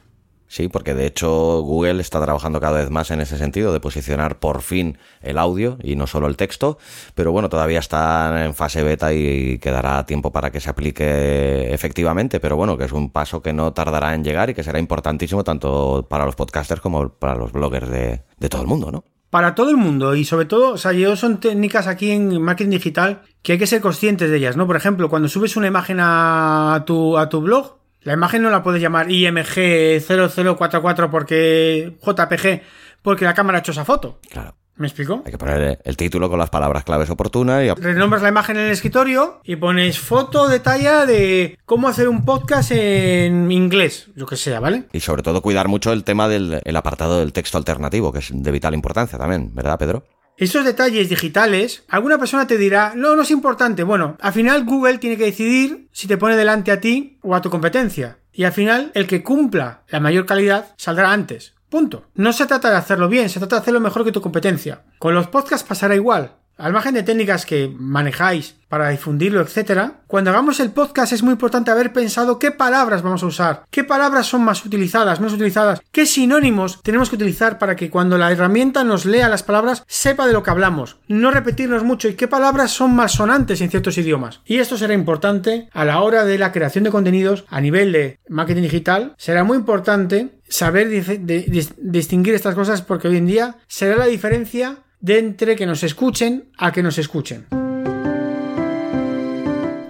Sí, 0.51 0.69
porque 0.69 0.95
de 0.95 1.05
hecho 1.05 1.61
Google 1.61 2.01
está 2.01 2.23
trabajando 2.23 2.59
cada 2.59 2.79
vez 2.79 2.91
más 2.91 3.11
en 3.11 3.21
ese 3.21 3.37
sentido 3.37 3.71
de 3.71 3.81
posicionar 3.81 4.39
por 4.39 4.63
fin 4.63 4.97
el 5.21 5.37
audio 5.37 5.77
y 5.83 5.95
no 5.95 6.07
solo 6.07 6.27
el 6.27 6.39
texto, 6.39 6.79
pero 7.15 7.33
bueno, 7.33 7.51
todavía 7.51 7.81
está 7.81 8.47
en 8.47 8.55
fase 8.55 8.83
beta 8.83 9.13
y 9.13 9.59
quedará 9.59 10.07
tiempo 10.07 10.33
para 10.33 10.51
que 10.51 10.61
se 10.61 10.71
aplique 10.71 11.73
efectivamente, 11.75 12.41
pero 12.41 12.57
bueno, 12.57 12.79
que 12.79 12.85
es 12.85 12.93
un 12.93 13.11
paso 13.11 13.43
que 13.43 13.53
no 13.53 13.75
tardará 13.75 14.15
en 14.15 14.25
llegar 14.25 14.49
y 14.49 14.55
que 14.55 14.63
será 14.63 14.79
importantísimo 14.79 15.45
tanto 15.45 16.07
para 16.09 16.25
los 16.25 16.35
podcasters 16.35 16.81
como 16.81 17.11
para 17.11 17.35
los 17.35 17.53
bloggers 17.53 17.91
de, 17.91 18.23
de 18.39 18.49
todo 18.49 18.63
el 18.63 18.69
mundo, 18.69 18.91
¿no? 18.91 19.05
Para 19.31 19.55
todo 19.55 19.71
el 19.71 19.77
mundo 19.77 20.15
y 20.15 20.25
sobre 20.25 20.47
todo, 20.47 20.73
o 20.73 20.79
sea, 20.79 20.93
yo 20.93 21.15
son 21.17 21.39
técnicas 21.39 21.87
aquí 21.87 22.11
en 22.11 22.41
marketing 22.41 22.71
digital 22.71 23.23
que 23.43 23.53
hay 23.53 23.59
que 23.59 23.67
ser 23.67 23.81
conscientes 23.81 24.31
de 24.31 24.37
ellas, 24.37 24.57
¿no? 24.57 24.67
Por 24.67 24.77
ejemplo, 24.77 25.11
cuando 25.11 25.29
subes 25.29 25.57
una 25.57 25.67
imagen 25.67 25.99
a 26.01 26.85
tu, 26.87 27.19
a 27.19 27.29
tu 27.29 27.41
blog, 27.43 27.79
la 28.03 28.15
imagen 28.15 28.43
no 28.43 28.51
la 28.51 28.63
puedes 28.63 28.81
llamar 28.81 29.11
IMG 29.11 30.01
0044 30.01 31.11
porque 31.11 31.97
JPG 32.03 32.63
porque 33.03 33.25
la 33.25 33.35
cámara 33.35 33.59
ha 33.59 33.61
hecho 33.61 33.73
esa 33.73 33.85
foto. 33.85 34.19
Claro. 34.31 34.55
¿Me 34.79 34.87
explico? 34.87 35.23
Hay 35.27 35.33
que 35.33 35.39
poner 35.39 35.81
el 35.85 35.97
título 35.97 36.31
con 36.31 36.39
las 36.39 36.51
palabras 36.51 36.85
claves 36.85 37.11
oportunas 37.11 37.65
y... 37.65 37.71
Renombras 37.81 38.23
la 38.23 38.29
imagen 38.29 38.57
en 38.57 38.67
el 38.67 38.71
escritorio 38.71 39.41
y 39.43 39.57
pones 39.57 39.99
foto 39.99 40.49
de 40.49 40.61
talla 40.61 41.05
de 41.05 41.59
cómo 41.65 41.89
hacer 41.89 42.09
un 42.09 42.25
podcast 42.25 42.71
en 42.71 43.51
inglés, 43.51 44.09
lo 44.15 44.27
que 44.27 44.37
sea, 44.37 44.61
¿vale? 44.61 44.85
Y 44.93 45.01
sobre 45.01 45.25
todo 45.25 45.43
cuidar 45.43 45.67
mucho 45.67 45.93
el 45.93 46.05
tema 46.05 46.29
del 46.29 46.63
apartado 46.77 47.19
del 47.19 47.33
texto 47.33 47.59
alternativo, 47.59 48.13
que 48.13 48.21
es 48.21 48.31
de 48.33 48.51
vital 48.53 48.73
importancia 48.73 49.19
también, 49.19 49.53
¿verdad, 49.53 49.79
Pedro? 49.79 50.05
Esos 50.37 50.65
detalles 50.65 51.09
digitales, 51.09 51.83
alguna 51.89 52.17
persona 52.17 52.47
te 52.47 52.57
dirá, 52.57 52.93
no, 52.95 53.17
no 53.17 53.23
es 53.23 53.33
importante. 53.33 53.83
Bueno, 53.83 54.17
al 54.21 54.33
final 54.33 54.65
Google 54.65 54.99
tiene 54.99 55.17
que 55.17 55.25
decidir 55.25 55.89
si 55.91 56.07
te 56.07 56.17
pone 56.17 56.37
delante 56.37 56.71
a 56.71 56.81
ti 56.81 57.19
o 57.23 57.35
a 57.35 57.43
tu 57.43 57.51
competencia. 57.51 58.19
Y 58.33 58.45
al 58.45 58.53
final, 58.53 58.93
el 58.95 59.09
que 59.09 59.25
cumpla 59.25 59.83
la 59.89 59.99
mayor 59.99 60.27
calidad 60.27 60.75
saldrá 60.77 61.11
antes. 61.11 61.55
Punto. 61.69 62.07
No 62.15 62.33
se 62.33 62.47
trata 62.47 62.71
de 62.71 62.77
hacerlo 62.77 63.09
bien, 63.09 63.29
se 63.29 63.39
trata 63.39 63.57
de 63.57 63.63
hacerlo 63.63 63.81
mejor 63.81 64.05
que 64.05 64.13
tu 64.13 64.23
competencia. 64.23 64.85
Con 64.99 65.15
los 65.15 65.27
podcasts 65.27 65.69
pasará 65.69 65.95
igual. 65.95 66.38
Al 66.59 66.73
margen 66.73 66.95
de 66.95 67.05
técnicas 67.05 67.47
que 67.47 67.73
manejáis 67.79 68.57
para 68.69 68.89
difundirlo, 68.89 69.41
etcétera, 69.41 70.01
cuando 70.09 70.31
hagamos 70.31 70.59
el 70.59 70.73
podcast 70.73 71.13
es 71.13 71.23
muy 71.23 71.31
importante 71.31 71.71
haber 71.71 71.93
pensado 71.93 72.41
qué 72.41 72.51
palabras 72.51 73.03
vamos 73.03 73.23
a 73.23 73.27
usar, 73.27 73.63
qué 73.71 73.85
palabras 73.85 74.27
son 74.27 74.43
más 74.43 74.67
utilizadas, 74.67 75.21
menos 75.21 75.35
utilizadas, 75.35 75.81
qué 75.93 76.05
sinónimos 76.05 76.83
tenemos 76.83 77.11
que 77.11 77.15
utilizar 77.15 77.61
para 77.61 77.77
que 77.77 77.91
cuando 77.91 78.19
la 78.19 78.33
herramienta 78.33 78.83
nos 78.83 79.07
lea 79.07 79.29
las 79.29 79.45
palabras 79.45 79.85
sepa 79.87 80.27
de 80.27 80.33
lo 80.33 80.43
que 80.43 80.51
hablamos, 80.51 80.97
no 81.07 81.31
repetirnos 81.31 81.85
mucho 81.85 82.09
y 82.09 82.15
qué 82.15 82.27
palabras 82.27 82.73
son 82.73 82.93
más 82.93 83.13
sonantes 83.13 83.61
en 83.61 83.71
ciertos 83.71 83.97
idiomas. 83.97 84.41
Y 84.45 84.59
esto 84.59 84.77
será 84.77 84.95
importante 84.95 85.69
a 85.73 85.85
la 85.85 86.01
hora 86.01 86.25
de 86.25 86.39
la 86.39 86.51
creación 86.51 86.83
de 86.83 86.91
contenidos 86.91 87.45
a 87.49 87.61
nivel 87.61 87.93
de 87.93 88.19
marketing 88.29 88.63
digital, 88.63 89.15
será 89.17 89.45
muy 89.45 89.59
importante 89.59 90.41
saber 90.49 90.89
distinguir 90.89 92.35
estas 92.35 92.57
cosas 92.57 92.83
porque 92.83 93.07
hoy 93.07 93.19
en 93.19 93.27
día 93.27 93.57
será 93.69 93.97
la 93.97 94.07
diferencia 94.07 94.79
de 95.01 95.19
entre 95.19 95.57
que 95.57 95.67
nos 95.67 95.83
escuchen 95.83 96.51
a 96.57 96.73
que 96.73 96.83
nos 96.83 96.99
escuchen. 96.99 97.47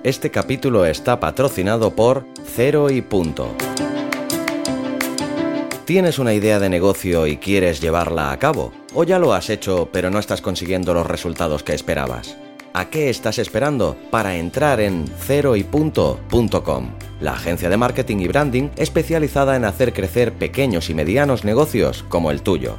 Este 0.02 0.30
capítulo 0.30 0.86
está 0.86 1.20
patrocinado 1.20 1.94
por 1.94 2.24
Cero 2.54 2.90
y 2.90 3.02
Punto. 3.02 3.54
¿Tienes 5.84 6.18
una 6.18 6.34
idea 6.34 6.58
de 6.58 6.68
negocio 6.68 7.26
y 7.26 7.38
quieres 7.38 7.80
llevarla 7.80 8.30
a 8.30 8.38
cabo? 8.38 8.72
¿O 8.94 9.04
ya 9.04 9.18
lo 9.18 9.32
has 9.32 9.50
hecho 9.50 9.88
pero 9.92 10.10
no 10.10 10.18
estás 10.18 10.42
consiguiendo 10.42 10.92
los 10.94 11.06
resultados 11.06 11.62
que 11.62 11.74
esperabas? 11.74 12.36
¿A 12.74 12.90
qué 12.90 13.08
estás 13.08 13.38
esperando 13.38 13.96
para 14.10 14.36
entrar 14.36 14.80
en 14.80 15.06
ceroypunto.com? 15.06 16.90
La 17.20 17.32
agencia 17.32 17.68
de 17.68 17.76
marketing 17.76 18.18
y 18.18 18.28
branding 18.28 18.68
especializada 18.76 19.56
en 19.56 19.64
hacer 19.64 19.92
crecer 19.92 20.32
pequeños 20.34 20.90
y 20.90 20.94
medianos 20.94 21.44
negocios 21.44 22.04
como 22.08 22.30
el 22.30 22.42
tuyo. 22.42 22.78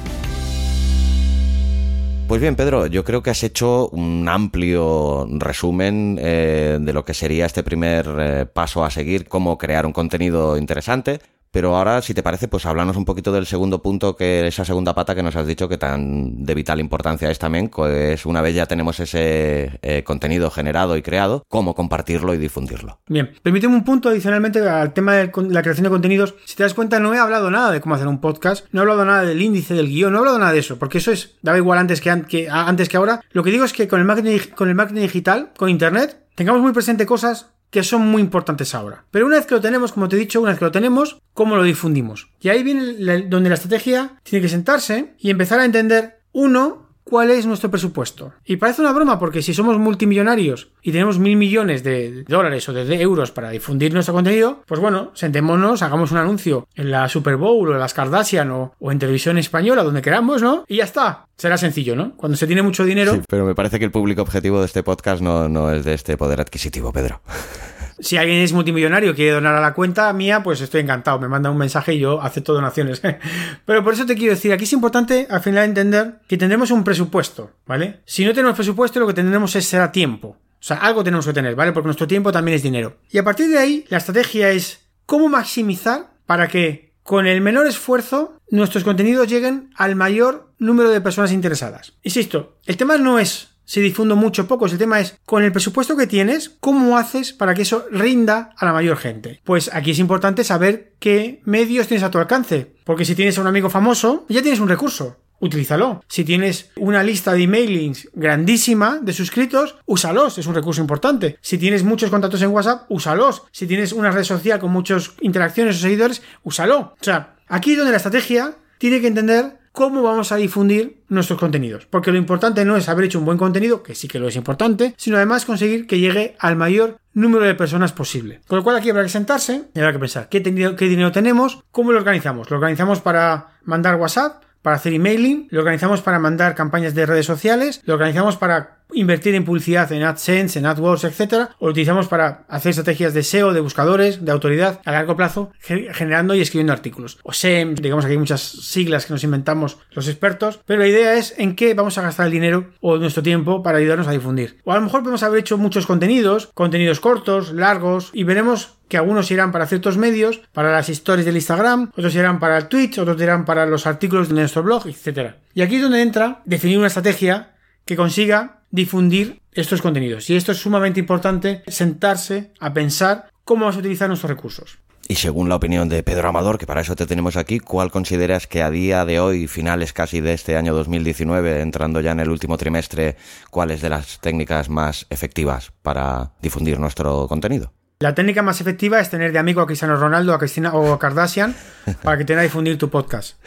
Pues 2.31 2.39
bien, 2.39 2.55
Pedro, 2.55 2.87
yo 2.87 3.03
creo 3.03 3.21
que 3.21 3.29
has 3.29 3.43
hecho 3.43 3.89
un 3.89 4.29
amplio 4.29 5.27
resumen 5.31 6.17
eh, 6.17 6.77
de 6.79 6.93
lo 6.93 7.03
que 7.03 7.13
sería 7.13 7.45
este 7.45 7.61
primer 7.61 8.07
eh, 8.17 8.45
paso 8.45 8.85
a 8.85 8.89
seguir, 8.89 9.27
cómo 9.27 9.57
crear 9.57 9.85
un 9.85 9.91
contenido 9.91 10.55
interesante. 10.55 11.19
Pero 11.51 11.75
ahora, 11.75 12.01
si 12.01 12.13
te 12.13 12.23
parece, 12.23 12.47
pues 12.47 12.65
háblanos 12.65 12.95
un 12.95 13.03
poquito 13.03 13.33
del 13.33 13.45
segundo 13.45 13.81
punto, 13.81 14.15
que 14.15 14.47
esa 14.47 14.63
segunda 14.63 14.95
pata 14.95 15.13
que 15.13 15.21
nos 15.21 15.35
has 15.35 15.45
dicho 15.45 15.67
que 15.67 15.77
tan 15.77 16.45
de 16.45 16.55
vital 16.55 16.79
importancia 16.79 17.29
es 17.29 17.39
también, 17.39 17.67
pues 17.67 18.25
una 18.25 18.41
vez 18.41 18.55
ya 18.55 18.65
tenemos 18.65 18.99
ese 19.01 19.77
eh, 19.81 20.03
contenido 20.05 20.49
generado 20.49 20.95
y 20.95 21.01
creado, 21.01 21.43
cómo 21.49 21.75
compartirlo 21.75 22.33
y 22.33 22.37
difundirlo. 22.37 22.99
Bien, 23.07 23.31
permíteme 23.43 23.75
un 23.75 23.83
punto 23.83 24.07
adicionalmente 24.07 24.59
al 24.61 24.93
tema 24.93 25.15
de 25.15 25.31
la 25.49 25.61
creación 25.61 25.83
de 25.83 25.89
contenidos. 25.89 26.35
Si 26.45 26.55
te 26.55 26.63
das 26.63 26.73
cuenta, 26.73 27.01
no 27.01 27.13
he 27.13 27.19
hablado 27.19 27.51
nada 27.51 27.71
de 27.71 27.81
cómo 27.81 27.95
hacer 27.95 28.07
un 28.07 28.21
podcast, 28.21 28.65
no 28.71 28.79
he 28.79 28.83
hablado 28.83 29.03
nada 29.03 29.23
del 29.23 29.41
índice 29.41 29.73
del 29.73 29.89
guion, 29.89 30.13
no 30.13 30.19
he 30.19 30.21
hablado 30.21 30.39
nada 30.39 30.53
de 30.53 30.59
eso, 30.59 30.79
porque 30.79 30.99
eso 30.99 31.11
es, 31.11 31.35
daba 31.41 31.57
igual 31.57 31.79
antes 31.79 31.99
que, 31.99 32.23
que, 32.29 32.49
antes 32.49 32.87
que 32.87 32.95
ahora. 32.95 33.21
Lo 33.31 33.43
que 33.43 33.51
digo 33.51 33.65
es 33.65 33.73
que 33.73 33.89
con 33.89 33.99
el 33.99 34.51
con 34.51 34.69
el 34.69 34.75
marketing 34.75 35.01
digital, 35.01 35.51
con 35.57 35.69
Internet, 35.69 36.17
tengamos 36.35 36.61
muy 36.61 36.71
presente 36.71 37.05
cosas 37.05 37.47
que 37.71 37.83
son 37.83 38.05
muy 38.05 38.21
importantes 38.21 38.75
ahora. 38.75 39.05
Pero 39.09 39.25
una 39.25 39.37
vez 39.37 39.47
que 39.47 39.55
lo 39.55 39.61
tenemos, 39.61 39.93
como 39.93 40.07
te 40.07 40.17
he 40.17 40.19
dicho, 40.19 40.41
una 40.41 40.51
vez 40.51 40.59
que 40.59 40.65
lo 40.65 40.71
tenemos, 40.71 41.19
¿cómo 41.33 41.55
lo 41.55 41.63
difundimos? 41.63 42.29
Y 42.39 42.49
ahí 42.49 42.61
viene 42.61 43.23
donde 43.23 43.49
la 43.49 43.55
estrategia 43.55 44.17
tiene 44.23 44.43
que 44.43 44.49
sentarse 44.49 45.15
y 45.17 45.29
empezar 45.31 45.59
a 45.59 45.65
entender, 45.65 46.19
uno, 46.33 46.80
cuál 47.03 47.31
es 47.31 47.45
nuestro 47.45 47.69
presupuesto. 47.69 48.33
Y 48.45 48.57
parece 48.57 48.81
una 48.81 48.93
broma 48.93 49.19
porque 49.19 49.41
si 49.41 49.53
somos 49.53 49.77
multimillonarios 49.77 50.71
y 50.81 50.91
tenemos 50.91 51.19
mil 51.19 51.35
millones 51.35 51.83
de 51.83 52.23
dólares 52.27 52.67
o 52.69 52.73
de 52.73 53.01
euros 53.01 53.31
para 53.31 53.49
difundir 53.49 53.93
nuestro 53.93 54.13
contenido, 54.13 54.63
pues 54.65 54.79
bueno, 54.79 55.11
sentémonos, 55.13 55.81
hagamos 55.81 56.11
un 56.11 56.17
anuncio 56.17 56.67
en 56.75 56.91
la 56.91 57.09
Super 57.09 57.37
Bowl 57.37 57.69
o 57.69 57.73
en 57.73 57.79
las 57.79 57.93
Kardashian 57.93 58.51
o, 58.51 58.73
en 58.81 58.99
televisión 58.99 59.37
española, 59.37 59.83
donde 59.83 60.01
queramos, 60.01 60.41
¿no? 60.41 60.65
Y 60.67 60.77
ya 60.77 60.83
está. 60.83 61.25
Será 61.37 61.57
sencillo, 61.57 61.95
¿no? 61.95 62.15
Cuando 62.15 62.37
se 62.37 62.47
tiene 62.47 62.61
mucho 62.61 62.85
dinero. 62.85 63.19
Pero 63.27 63.45
me 63.45 63.55
parece 63.55 63.79
que 63.79 63.85
el 63.85 63.91
público 63.91 64.21
objetivo 64.21 64.59
de 64.59 64.65
este 64.65 64.83
podcast 64.83 65.21
no, 65.21 65.49
no 65.49 65.71
es 65.71 65.85
de 65.85 65.93
este 65.93 66.17
poder 66.17 66.41
adquisitivo, 66.41 66.91
Pedro. 66.91 67.21
Si 68.01 68.17
alguien 68.17 68.39
es 68.39 68.51
multimillonario 68.51 69.11
y 69.11 69.13
quiere 69.13 69.31
donar 69.31 69.55
a 69.55 69.61
la 69.61 69.73
cuenta 69.73 70.11
mía, 70.11 70.43
pues 70.43 70.59
estoy 70.59 70.81
encantado. 70.81 71.19
Me 71.19 71.27
manda 71.27 71.49
un 71.49 71.57
mensaje 71.57 71.93
y 71.93 71.99
yo 71.99 72.21
acepto 72.21 72.53
donaciones. 72.53 73.01
Pero 73.65 73.83
por 73.83 73.93
eso 73.93 74.05
te 74.05 74.15
quiero 74.15 74.33
decir, 74.33 74.51
aquí 74.51 74.63
es 74.63 74.73
importante 74.73 75.27
al 75.29 75.41
final 75.41 75.65
entender 75.65 76.15
que 76.27 76.37
tendremos 76.37 76.71
un 76.71 76.83
presupuesto, 76.83 77.51
¿vale? 77.65 78.01
Si 78.05 78.25
no 78.25 78.33
tenemos 78.33 78.55
presupuesto, 78.55 78.99
lo 78.99 79.07
que 79.07 79.13
tendremos 79.13 79.55
es 79.55 79.65
será 79.65 79.91
tiempo. 79.91 80.29
O 80.29 80.63
sea, 80.63 80.77
algo 80.77 81.03
tenemos 81.03 81.25
que 81.25 81.33
tener, 81.33 81.55
¿vale? 81.55 81.71
Porque 81.71 81.87
nuestro 81.87 82.07
tiempo 82.07 82.31
también 82.31 82.55
es 82.55 82.63
dinero. 82.63 82.97
Y 83.09 83.17
a 83.17 83.23
partir 83.23 83.49
de 83.49 83.57
ahí, 83.57 83.85
la 83.89 83.97
estrategia 83.97 84.51
es 84.51 84.81
cómo 85.05 85.29
maximizar 85.29 86.11
para 86.25 86.47
que 86.47 86.91
con 87.03 87.27
el 87.27 87.41
menor 87.41 87.67
esfuerzo 87.67 88.37
nuestros 88.49 88.83
contenidos 88.83 89.27
lleguen 89.27 89.71
al 89.75 89.95
mayor 89.95 90.51
número 90.59 90.89
de 90.89 91.01
personas 91.01 91.31
interesadas. 91.31 91.93
Insisto, 92.03 92.57
el 92.65 92.77
tema 92.77 92.97
no 92.97 93.19
es 93.19 93.50
si 93.71 93.79
difundo 93.79 94.17
mucho 94.17 94.41
o 94.41 94.47
poco. 94.47 94.65
El 94.65 94.77
tema 94.77 94.99
es, 94.99 95.17
con 95.25 95.43
el 95.43 95.53
presupuesto 95.53 95.95
que 95.95 96.05
tienes, 96.05 96.57
¿cómo 96.59 96.97
haces 96.97 97.31
para 97.31 97.53
que 97.53 97.61
eso 97.61 97.85
rinda 97.89 98.49
a 98.57 98.65
la 98.65 98.73
mayor 98.73 98.97
gente? 98.97 99.39
Pues 99.45 99.73
aquí 99.73 99.91
es 99.91 99.99
importante 99.99 100.43
saber 100.43 100.95
qué 100.99 101.39
medios 101.45 101.87
tienes 101.87 102.03
a 102.03 102.11
tu 102.11 102.17
alcance. 102.17 102.73
Porque 102.83 103.05
si 103.05 103.15
tienes 103.15 103.37
a 103.37 103.41
un 103.41 103.47
amigo 103.47 103.69
famoso, 103.69 104.25
ya 104.27 104.41
tienes 104.41 104.59
un 104.59 104.67
recurso. 104.67 105.21
Utilízalo. 105.39 106.03
Si 106.09 106.25
tienes 106.25 106.69
una 106.75 107.01
lista 107.01 107.31
de 107.31 107.43
emailings 107.43 108.09
grandísima 108.13 108.99
de 109.01 109.13
suscritos, 109.13 109.77
úsalos, 109.85 110.37
es 110.37 110.47
un 110.47 110.55
recurso 110.55 110.81
importante. 110.81 111.37
Si 111.39 111.57
tienes 111.57 111.85
muchos 111.85 112.09
contactos 112.09 112.41
en 112.41 112.49
WhatsApp, 112.49 112.87
úsalos. 112.89 113.43
Si 113.53 113.67
tienes 113.67 113.93
una 113.93 114.11
red 114.11 114.25
social 114.25 114.59
con 114.59 114.73
muchas 114.73 115.13
interacciones 115.21 115.77
o 115.77 115.79
seguidores, 115.79 116.21
úsalo. 116.43 116.77
O 116.79 116.97
sea, 116.99 117.37
aquí 117.47 117.71
es 117.71 117.77
donde 117.77 117.91
la 117.91 117.97
estrategia 117.97 118.53
tiene 118.79 118.99
que 118.99 119.07
entender 119.07 119.60
cómo 119.71 120.01
vamos 120.01 120.31
a 120.31 120.35
difundir 120.35 121.01
nuestros 121.07 121.39
contenidos. 121.39 121.85
Porque 121.85 122.11
lo 122.11 122.17
importante 122.17 122.65
no 122.65 122.77
es 122.77 122.89
haber 122.89 123.05
hecho 123.05 123.19
un 123.19 123.25
buen 123.25 123.37
contenido, 123.37 123.83
que 123.83 123.95
sí 123.95 124.07
que 124.07 124.19
lo 124.19 124.27
es 124.27 124.35
importante, 124.35 124.93
sino 124.97 125.17
además 125.17 125.45
conseguir 125.45 125.87
que 125.87 125.99
llegue 125.99 126.35
al 126.39 126.55
mayor 126.55 126.97
número 127.13 127.45
de 127.45 127.55
personas 127.55 127.93
posible. 127.93 128.41
Con 128.47 128.57
lo 128.57 128.63
cual 128.63 128.77
aquí 128.77 128.89
habrá 128.89 129.03
que 129.03 129.09
sentarse 129.09 129.63
y 129.73 129.79
habrá 129.79 129.93
que 129.93 129.99
pensar 129.99 130.29
qué, 130.29 130.41
qué 130.41 130.85
dinero 130.85 131.11
tenemos, 131.11 131.63
cómo 131.71 131.91
lo 131.91 131.99
organizamos. 131.99 132.49
Lo 132.49 132.57
organizamos 132.57 133.01
para 133.01 133.51
mandar 133.63 133.95
WhatsApp, 133.95 134.43
para 134.61 134.75
hacer 134.75 134.93
emailing, 134.93 135.47
lo 135.49 135.59
organizamos 135.59 136.01
para 136.01 136.19
mandar 136.19 136.55
campañas 136.55 136.93
de 136.95 137.05
redes 137.05 137.25
sociales, 137.25 137.81
lo 137.85 137.93
organizamos 137.93 138.37
para 138.37 138.81
invertir 138.93 139.35
en 139.35 139.45
publicidad 139.45 139.91
en 139.91 140.03
AdSense, 140.03 140.59
en 140.59 140.65
AdWords, 140.65 141.05
etcétera, 141.05 141.55
o 141.59 141.65
lo 141.65 141.71
utilizamos 141.71 142.07
para 142.07 142.45
hacer 142.47 142.71
estrategias 142.71 143.13
de 143.13 143.23
SEO, 143.23 143.53
de 143.53 143.61
buscadores, 143.61 144.23
de 144.23 144.31
autoridad 144.31 144.81
a 144.85 144.91
largo 144.91 145.15
plazo, 145.15 145.51
generando 145.59 146.35
y 146.35 146.41
escribiendo 146.41 146.73
artículos. 146.73 147.19
O 147.23 147.33
SEM, 147.33 147.75
digamos 147.75 148.05
que 148.05 148.11
hay 148.11 148.17
muchas 148.17 148.41
siglas 148.41 149.05
que 149.05 149.13
nos 149.13 149.23
inventamos 149.23 149.77
los 149.91 150.07
expertos, 150.07 150.59
pero 150.65 150.81
la 150.81 150.87
idea 150.87 151.15
es 151.15 151.33
en 151.37 151.55
qué 151.55 151.73
vamos 151.73 151.97
a 151.97 152.01
gastar 152.01 152.27
el 152.27 152.31
dinero 152.31 152.71
o 152.81 152.97
nuestro 152.97 153.23
tiempo 153.23 153.63
para 153.63 153.77
ayudarnos 153.77 154.07
a 154.07 154.11
difundir. 154.11 154.59
O 154.63 154.71
a 154.71 154.75
lo 154.75 154.81
mejor 154.81 155.01
podemos 155.01 155.23
haber 155.23 155.39
hecho 155.39 155.57
muchos 155.57 155.85
contenidos, 155.85 156.49
contenidos 156.53 156.99
cortos, 156.99 157.53
largos, 157.53 158.09
y 158.13 158.23
veremos 158.23 158.80
que 158.91 158.97
algunos 158.97 159.31
irán 159.31 159.53
para 159.53 159.67
ciertos 159.67 159.97
medios, 159.97 160.41
para 160.51 160.69
las 160.69 160.89
historias 160.89 161.25
del 161.25 161.37
Instagram, 161.37 161.91
otros 161.95 162.13
irán 162.13 162.41
para 162.41 162.57
el 162.57 162.67
Twitch, 162.67 162.97
otros 162.97 163.21
irán 163.21 163.45
para 163.45 163.65
los 163.65 163.87
artículos 163.87 164.27
de 164.27 164.35
nuestro 164.35 164.63
blog, 164.63 164.85
etc. 164.85 165.35
Y 165.53 165.61
aquí 165.61 165.77
es 165.77 165.81
donde 165.81 166.01
entra 166.01 166.41
definir 166.43 166.77
una 166.77 166.87
estrategia 166.87 167.53
que 167.85 167.95
consiga 167.95 168.63
difundir 168.69 169.39
estos 169.53 169.81
contenidos. 169.81 170.29
Y 170.29 170.35
esto 170.35 170.51
es 170.51 170.57
sumamente 170.57 170.99
importante, 170.99 171.63
sentarse 171.67 172.51
a 172.59 172.73
pensar 172.73 173.29
cómo 173.45 173.65
vas 173.65 173.77
a 173.77 173.79
utilizar 173.79 174.09
nuestros 174.09 174.29
recursos. 174.29 174.79
Y 175.07 175.15
según 175.15 175.47
la 175.47 175.55
opinión 175.55 175.87
de 175.87 176.03
Pedro 176.03 176.27
Amador, 176.27 176.57
que 176.57 176.67
para 176.67 176.81
eso 176.81 176.97
te 176.97 177.05
tenemos 177.05 177.37
aquí, 177.37 177.59
¿cuál 177.59 177.91
consideras 177.91 178.45
que 178.45 178.61
a 178.61 178.69
día 178.69 179.05
de 179.05 179.21
hoy, 179.21 179.47
finales 179.47 179.93
casi 179.93 180.19
de 180.19 180.33
este 180.33 180.57
año 180.57 180.73
2019, 180.73 181.61
entrando 181.61 182.01
ya 182.01 182.11
en 182.11 182.19
el 182.19 182.29
último 182.29 182.57
trimestre, 182.57 183.15
cuáles 183.49 183.79
de 183.81 183.89
las 183.89 184.19
técnicas 184.19 184.67
más 184.67 185.07
efectivas 185.09 185.71
para 185.81 186.33
difundir 186.41 186.77
nuestro 186.77 187.27
contenido? 187.29 187.71
La 188.01 188.15
técnica 188.15 188.41
más 188.41 188.59
efectiva 188.59 188.99
es 188.99 189.11
tener 189.11 189.31
de 189.31 189.37
amigo 189.37 189.61
a 189.61 189.67
Cristiano 189.67 189.95
Ronaldo, 189.95 190.33
a 190.33 190.39
Cristina 190.39 190.73
o 190.73 190.91
a 190.91 190.97
Kardashian 190.97 191.55
para 192.01 192.17
que 192.17 192.25
tenga 192.25 192.39
a 192.41 192.43
difundir 192.43 192.75
tu 192.79 192.89
podcast. 192.89 193.37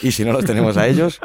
¿Y 0.00 0.12
si 0.12 0.24
no 0.24 0.32
los 0.32 0.44
tenemos 0.44 0.76
a 0.76 0.86
ellos? 0.86 1.18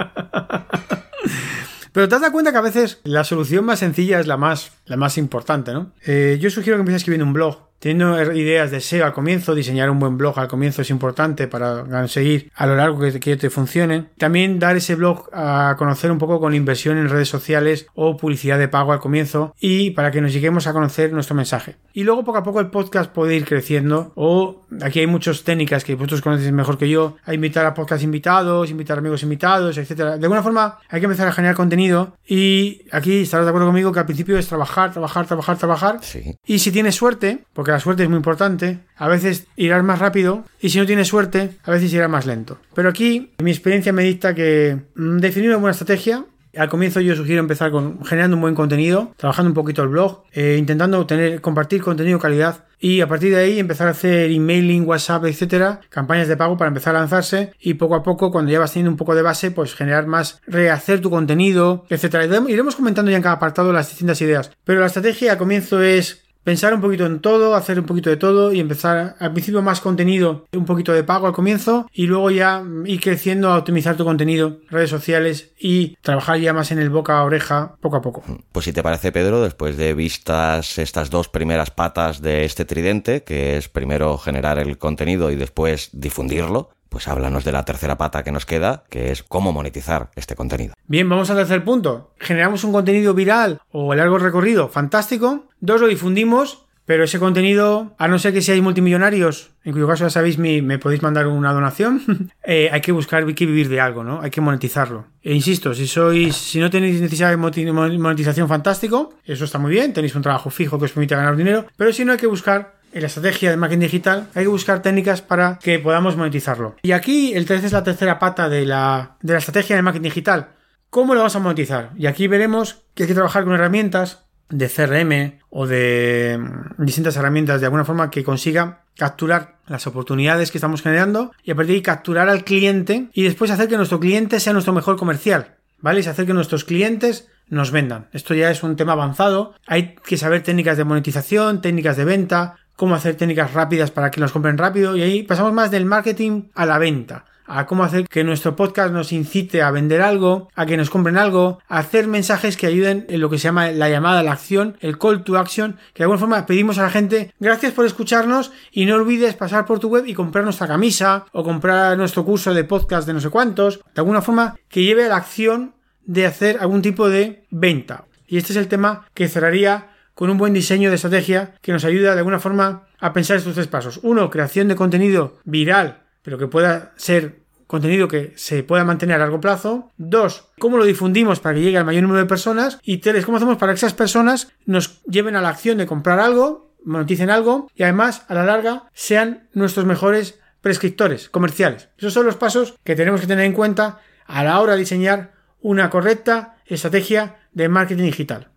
Pero 1.92 2.10
te 2.10 2.20
das 2.20 2.32
cuenta 2.32 2.52
que 2.52 2.58
a 2.58 2.62
veces 2.62 3.00
la 3.04 3.24
solución 3.24 3.66
más 3.66 3.78
sencilla 3.78 4.20
es 4.20 4.26
la 4.26 4.36
más, 4.36 4.72
la 4.86 4.98
más 4.98 5.20
importante, 5.20 5.74
¿no? 5.74 5.92
Eh, 6.08 6.40
yo 6.42 6.50
sugiero 6.50 6.78
que 6.78 6.80
empieces 6.80 7.02
escribiendo 7.02 7.26
un 7.26 7.34
blog 7.34 7.71
Teniendo 7.82 8.32
ideas 8.34 8.70
de 8.70 8.80
SEO 8.80 9.08
al 9.08 9.12
comienzo, 9.12 9.56
diseñar 9.56 9.90
un 9.90 9.98
buen 9.98 10.16
blog 10.16 10.38
al 10.38 10.48
comienzo 10.48 10.84
es 10.84 10.92
importante 10.92 11.48
para 11.48 11.84
conseguir 11.84 12.52
a 12.54 12.68
lo 12.68 12.76
largo 12.76 13.00
que, 13.00 13.20
que 13.20 13.38
te 13.38 13.50
funcionen. 13.50 14.10
También 14.20 14.60
dar 14.60 14.76
ese 14.76 14.94
blog 14.94 15.28
a 15.34 15.74
conocer 15.80 16.12
un 16.12 16.20
poco 16.20 16.40
con 16.40 16.54
inversión 16.54 17.00
en 17.00 17.10
redes 17.10 17.30
sociales 17.30 17.88
o 17.96 18.18
publicidad 18.18 18.60
de 18.60 18.68
pago 18.68 18.94
al 18.94 19.00
comienzo 19.00 19.56
y 19.60 19.90
para 19.92 20.12
que 20.12 20.22
nos 20.22 20.32
lleguemos 20.32 20.68
a 20.68 20.74
conocer 20.74 21.12
nuestro 21.12 21.36
mensaje. 21.36 21.78
Y 21.92 22.04
luego 22.04 22.24
poco 22.24 22.38
a 22.38 22.44
poco 22.44 22.60
el 22.60 22.70
podcast 22.70 23.12
puede 23.12 23.36
ir 23.36 23.46
creciendo 23.46 24.12
o 24.14 24.62
aquí 24.84 25.00
hay 25.00 25.08
muchas 25.08 25.42
técnicas 25.42 25.84
que 25.84 25.96
vosotros 25.96 26.22
conocéis 26.22 26.52
mejor 26.52 26.78
que 26.78 26.88
yo, 26.88 27.16
a 27.26 27.34
invitar 27.34 27.66
a 27.66 27.74
podcast 27.74 28.04
invitados, 28.04 28.70
invitar 28.70 28.98
a 28.98 29.00
amigos 29.00 29.24
invitados, 29.24 29.80
etcétera. 29.80 30.20
De 30.20 30.26
alguna 30.26 30.44
forma 30.44 30.78
hay 30.88 31.00
que 31.00 31.06
empezar 31.08 31.28
a 31.28 31.32
generar 31.32 31.56
contenido 31.56 32.16
y 32.28 32.84
aquí 32.92 33.24
estarás 33.24 33.48
de 33.48 33.50
acuerdo 33.50 33.70
conmigo 33.70 33.92
que 33.92 34.00
al 34.02 34.06
principio 34.06 34.38
es 34.38 34.46
trabajar, 34.46 34.92
trabajar, 34.92 35.26
trabajar, 35.26 35.58
trabajar. 35.58 35.98
Sí. 36.04 36.38
Y 36.46 36.60
si 36.60 36.72
tienes 36.72 36.94
suerte, 36.94 37.46
porque 37.54 37.71
la 37.72 37.80
suerte 37.80 38.04
es 38.04 38.10
muy 38.10 38.18
importante. 38.18 38.80
A 38.98 39.08
veces 39.08 39.48
irás 39.56 39.84
más 39.84 40.00
rápido 40.00 40.44
y 40.60 40.70
si 40.70 40.78
no 40.78 40.86
tienes 40.86 41.08
suerte, 41.08 41.52
a 41.64 41.72
veces 41.72 41.92
irás 41.94 42.10
más 42.10 42.26
lento. 42.26 42.60
Pero 42.76 42.90
aquí 42.90 43.32
mi 43.42 43.52
experiencia 43.52 43.94
me 43.94 44.04
dicta 44.04 44.36
que 44.36 44.78
mm, 44.96 45.18
definir 45.18 45.50
una 45.50 45.58
buena 45.58 45.72
estrategia 45.72 46.26
Al 46.58 46.70
comienzo 46.70 47.00
yo 47.00 47.16
sugiero 47.16 47.40
empezar 47.40 47.72
con 47.72 48.04
generando 48.04 48.36
un 48.36 48.42
buen 48.42 48.56
contenido, 48.56 49.14
trabajando 49.16 49.50
un 49.50 49.54
poquito 49.54 49.84
el 49.84 49.88
blog, 49.88 50.24
eh, 50.34 50.58
intentando 50.60 51.06
tener, 51.06 51.40
compartir 51.40 51.82
contenido 51.82 52.18
de 52.18 52.22
calidad 52.22 52.66
y 52.78 53.00
a 53.00 53.08
partir 53.08 53.30
de 53.30 53.38
ahí 53.38 53.60
empezar 53.60 53.88
a 53.88 53.92
hacer 53.92 54.32
emailing, 54.32 54.86
WhatsApp, 54.88 55.26
etcétera, 55.26 55.80
campañas 55.90 56.28
de 56.28 56.36
pago 56.36 56.58
para 56.58 56.68
empezar 56.70 56.96
a 56.96 57.00
lanzarse 57.00 57.54
y 57.60 57.76
poco 57.76 57.96
a 57.96 58.04
poco 58.04 58.32
cuando 58.32 58.52
ya 58.52 58.60
vas 58.60 58.74
teniendo 58.74 58.92
un 58.92 58.98
poco 58.98 59.16
de 59.16 59.22
base, 59.22 59.52
pues 59.52 59.76
generar 59.76 60.08
más, 60.08 60.42
rehacer 60.48 61.00
tu 61.00 61.10
contenido, 61.10 61.86
etcétera. 61.90 62.26
Iremos 62.50 62.76
comentando 62.76 63.12
ya 63.12 63.18
en 63.18 63.24
cada 63.24 63.36
apartado 63.36 63.72
las 63.72 63.88
distintas 63.88 64.20
ideas, 64.22 64.52
pero 64.66 64.80
la 64.80 64.88
estrategia 64.88 65.34
al 65.34 65.38
comienzo 65.38 65.82
es 65.82 66.24
pensar 66.44 66.74
un 66.74 66.82
poquito 66.82 67.06
en 67.06 67.20
todo, 67.20 67.56
hacer 67.56 67.80
un 67.80 67.86
poquito 67.86 68.10
de 68.10 68.18
todo 68.18 68.54
y 68.54 68.60
empezar 68.60 69.16
al 69.20 69.34
principio 69.34 69.62
más 69.62 69.82
contenido, 69.82 70.46
un 70.54 70.66
poquito 70.66 70.94
de 70.94 71.04
pago 71.04 71.28
al 71.28 71.34
comienzo 71.34 71.88
y 71.94 72.08
luego 72.08 72.32
ya 72.32 72.64
ir 72.86 73.00
creciendo 73.02 73.50
a 73.50 73.58
optimizar 73.58 73.98
tu 73.98 74.06
contenido, 74.06 74.60
redes 74.70 74.90
sociales 74.90 75.52
y 75.60 75.96
trabajar 76.02 76.40
ya 76.40 76.54
más 76.54 76.72
en 76.72 76.80
el 76.80 76.90
boca 76.90 77.18
a 77.18 77.24
oreja 77.24 77.76
poco 77.82 77.98
a 77.98 78.02
poco. 78.02 78.24
Pues 78.52 78.66
si 78.66 78.74
te 78.74 78.84
parece 78.84 79.12
Pedro, 79.12 79.42
después 79.42 79.78
de 79.78 79.94
vistas 79.94 80.78
estas 80.78 81.10
dos 81.10 81.30
primeras 81.30 81.72
patas 81.72 82.22
de 82.22 82.46
este 82.46 82.66
tridente, 82.66 83.24
que 83.24 83.58
es 83.58 83.70
primero 83.70 84.18
generar 84.18 84.60
el 84.60 84.78
contenido 84.78 85.32
y 85.32 85.36
después 85.36 85.90
difundirlo, 85.94 86.70
pues 86.92 87.08
háblanos 87.08 87.46
de 87.46 87.54
la 87.54 87.64
tercera 87.64 87.98
pata 87.98 88.22
que 88.22 88.34
nos 88.34 88.46
queda, 88.46 88.84
que 88.90 89.14
es 89.14 89.24
cómo 89.24 89.54
monetizar 89.54 90.12
este 90.18 90.36
contenido. 90.36 90.74
Bien, 90.88 91.08
vamos 91.08 91.30
al 91.30 91.38
tercer 91.38 91.64
punto. 91.64 92.14
Generamos 92.20 92.66
un 92.66 92.74
contenido 92.74 93.14
viral 93.14 93.62
o 93.72 93.96
largo 93.96 94.18
recorrido 94.18 94.68
fantástico. 94.68 95.46
Dos, 95.62 95.80
lo 95.80 95.88
difundimos, 95.88 96.66
pero 96.84 97.06
ese 97.06 97.18
contenido, 97.18 97.96
a 97.98 98.10
no 98.10 98.20
ser 98.20 98.34
que 98.34 98.42
seáis 98.42 98.62
multimillonarios, 98.62 99.52
en 99.64 99.72
cuyo 99.72 99.88
caso 99.88 100.04
ya 100.04 100.10
sabéis, 100.10 100.38
me, 100.38 100.80
podéis 100.80 101.02
mandar 101.02 101.28
una 101.28 101.54
donación, 101.54 102.30
eh, 102.44 102.70
hay 102.74 102.82
que 102.82 102.92
buscar, 102.92 103.24
hay 103.24 103.34
que 103.36 103.46
vivir 103.46 103.70
de 103.70 103.80
algo, 103.80 104.04
¿no? 104.04 104.20
Hay 104.20 104.30
que 104.30 104.42
monetizarlo. 104.42 105.06
E 105.24 105.34
insisto, 105.34 105.74
si 105.74 105.88
sois, 105.88 106.36
si 106.36 106.60
no 106.60 106.70
tenéis 106.70 107.00
necesidad 107.00 107.30
de 107.30 107.38
monetización 107.38 108.50
fantástico, 108.50 109.14
eso 109.24 109.46
está 109.46 109.60
muy 109.60 109.72
bien, 109.72 109.94
tenéis 109.94 110.14
un 110.16 110.24
trabajo 110.24 110.50
fijo 110.50 110.78
que 110.78 110.86
os 110.86 110.92
permite 110.92 111.16
ganar 111.16 111.38
dinero, 111.38 111.68
pero 111.78 111.94
si 111.94 112.04
no 112.04 112.12
hay 112.12 112.18
que 112.18 112.28
buscar 112.28 112.81
en 112.94 113.02
la 113.02 113.08
estrategia 113.08 113.50
de 113.50 113.58
marketing 113.58 113.82
digital 113.82 114.28
hay 114.34 114.44
que 114.44 114.50
buscar 114.50 114.82
técnicas 114.82 115.22
para 115.22 115.60
que 115.60 115.80
podamos 115.80 116.18
monetizarlo. 116.18 116.76
Y 116.82 116.92
aquí 116.92 117.34
el 117.34 117.46
13 117.46 117.68
es 117.68 117.72
la 117.74 117.84
tercera 117.84 118.20
pata 118.20 118.50
de 118.50 118.66
la, 118.66 119.18
de 119.22 119.34
la 119.34 119.40
estrategia 119.40 119.76
de 119.76 119.82
marketing 119.82 120.10
digital. 120.10 120.50
¿Cómo 120.90 121.14
lo 121.14 121.22
vamos 121.22 121.36
a 121.36 121.40
monetizar? 121.40 121.92
Y 121.98 122.08
aquí 122.08 122.28
veremos 122.28 122.84
que 122.94 123.04
hay 123.04 123.08
que 123.08 123.16
trabajar 123.16 123.44
con 123.44 123.54
herramientas 123.54 124.26
de 124.50 124.70
CRM 124.70 125.40
o 125.50 125.66
de 125.66 126.38
mm, 126.38 126.84
distintas 126.84 127.16
herramientas 127.16 127.62
de 127.62 127.68
alguna 127.68 127.86
forma 127.86 128.12
que 128.12 128.24
consiga 128.24 128.84
capturar 128.98 129.56
las 129.68 129.88
oportunidades 129.88 130.52
que 130.52 130.58
estamos 130.58 130.82
generando 130.82 131.32
y 131.44 131.52
a 131.52 131.56
partir 131.56 131.72
de 131.72 131.76
ahí 131.78 131.82
capturar 131.82 132.30
al 132.30 132.44
cliente 132.44 133.08
y 133.14 133.24
después 133.24 133.52
hacer 133.52 133.70
que 133.70 133.78
nuestro 133.78 134.00
cliente 134.00 134.40
sea 134.40 134.54
nuestro 134.54 134.74
mejor 134.74 134.98
comercial. 134.98 135.56
¿Vale? 135.80 136.02
Y 136.02 136.06
hacer 136.06 136.28
que 136.28 136.34
nuestros 136.34 136.64
clientes 136.64 137.28
nos 137.52 137.72
vendan. 137.72 138.08
Esto 138.14 138.34
ya 138.34 138.52
es 138.52 138.62
un 138.64 138.76
tema 138.76 138.94
avanzado. 138.94 139.56
Hay 139.66 139.96
que 140.06 140.18
saber 140.18 140.44
técnicas 140.44 140.78
de 140.78 140.84
monetización, 140.84 141.62
técnicas 141.62 141.98
de 141.98 142.06
venta, 142.06 142.58
cómo 142.82 142.96
hacer 142.96 143.14
técnicas 143.14 143.54
rápidas 143.54 143.92
para 143.92 144.10
que 144.10 144.20
nos 144.20 144.32
compren 144.32 144.58
rápido 144.58 144.98
y 144.98 145.04
ahí 145.04 145.22
pasamos 145.22 145.54
más 145.54 145.70
del 145.70 145.86
marketing 145.86 146.46
a 146.56 146.66
la 146.66 146.80
venta 146.80 147.26
a 147.46 147.68
cómo 147.68 147.84
hacer 147.84 148.08
que 148.08 148.24
nuestro 148.24 148.56
podcast 148.56 148.92
nos 148.92 149.12
incite 149.12 149.62
a 149.62 149.70
vender 149.70 150.02
algo, 150.02 150.50
a 150.56 150.66
que 150.66 150.78
nos 150.78 150.90
compren 150.90 151.16
algo, 151.16 151.60
a 151.68 151.78
hacer 151.78 152.08
mensajes 152.08 152.58
que 152.58 152.66
ayuden 152.66 153.06
en 153.08 153.22
lo 153.22 153.30
que 153.30 153.38
se 153.38 153.44
llama 153.44 153.70
la 153.70 153.88
llamada 153.88 154.22
a 154.22 154.24
la 154.24 154.32
acción, 154.32 154.78
el 154.80 154.98
call 154.98 155.24
to 155.24 155.38
action, 155.38 155.78
que 155.94 156.00
de 156.00 156.06
alguna 156.06 156.20
forma 156.20 156.46
pedimos 156.48 156.80
a 156.80 156.84
la 156.84 156.90
gente 156.90 157.32
gracias 157.40 157.72
por 157.74 157.86
escucharnos 157.86 158.52
y 158.72 158.86
no 158.86 158.96
olvides 158.96 159.36
pasar 159.36 159.68
por 159.68 159.78
tu 159.78 159.90
web 159.90 160.08
y 160.08 160.16
comprar 160.16 160.44
nuestra 160.44 160.68
camisa 160.68 161.26
o 161.34 161.44
comprar 161.44 161.96
nuestro 162.00 162.26
curso 162.26 162.52
de 162.52 162.64
podcast 162.64 163.06
de 163.06 163.14
no 163.14 163.22
sé 163.22 163.30
cuántos, 163.30 163.78
de 163.78 164.02
alguna 164.02 164.24
forma 164.24 164.56
que 164.70 164.82
lleve 164.82 165.06
a 165.06 165.10
la 165.10 165.18
acción 165.18 165.76
de 166.04 166.26
hacer 166.26 166.58
algún 166.60 166.82
tipo 166.82 167.10
de 167.10 167.46
venta. 167.52 168.06
Y 168.26 168.38
este 168.38 168.54
es 168.54 168.58
el 168.58 168.70
tema 168.70 169.06
que 169.14 169.28
cerraría 169.28 169.91
con 170.14 170.30
un 170.30 170.38
buen 170.38 170.54
diseño 170.54 170.90
de 170.90 170.96
estrategia 170.96 171.56
que 171.62 171.72
nos 171.72 171.86
ayuda 171.86 172.14
de 172.14 172.20
alguna 172.20 172.40
forma 172.40 172.88
a 173.00 173.14
pensar 173.14 173.38
estos 173.38 173.56
tres 173.56 173.68
pasos. 173.68 174.00
Uno, 174.04 174.30
creación 174.30 174.68
de 174.68 174.76
contenido 174.76 175.40
viral, 175.44 176.04
pero 176.22 176.38
que 176.38 176.48
pueda 176.48 176.94
ser 176.98 177.42
contenido 177.72 178.10
que 178.10 178.34
se 178.36 178.64
pueda 178.64 178.84
mantener 178.84 179.16
a 179.16 179.20
largo 179.20 179.40
plazo. 179.40 179.92
Dos, 179.98 180.50
cómo 180.60 180.78
lo 180.78 180.84
difundimos 180.84 181.40
para 181.40 181.56
que 181.56 181.62
llegue 181.62 181.78
al 181.78 181.86
mayor 181.86 182.04
número 182.04 182.20
de 182.20 182.28
personas. 182.28 182.80
Y 182.84 182.98
tres, 182.98 183.26
cómo 183.26 183.38
hacemos 183.38 183.58
para 183.58 183.72
que 183.72 183.78
esas 183.78 183.94
personas 183.94 184.52
nos 184.66 185.02
lleven 185.04 185.38
a 185.38 185.42
la 185.42 185.50
acción 185.50 185.78
de 185.78 185.88
comprar 185.88 186.20
algo, 186.20 186.74
moneticen 186.84 187.30
algo 187.30 187.70
y 187.74 187.84
además 187.84 188.26
a 188.28 188.34
la 188.34 188.46
larga 188.46 188.90
sean 188.94 189.48
nuestros 189.54 189.86
mejores 189.86 190.38
prescriptores 190.60 191.30
comerciales. 191.30 191.88
Esos 191.98 192.14
son 192.14 192.26
los 192.26 192.36
pasos 192.36 192.76
que 192.84 192.96
tenemos 192.96 193.22
que 193.22 193.28
tener 193.28 193.46
en 193.46 193.54
cuenta 193.54 194.02
a 194.26 194.44
la 194.44 194.60
hora 194.60 194.74
de 194.74 194.80
diseñar 194.80 195.32
una 195.62 195.90
correcta 195.90 196.58
estrategia 196.66 197.38
de 197.54 197.70
marketing 197.70 198.04
digital. 198.04 198.50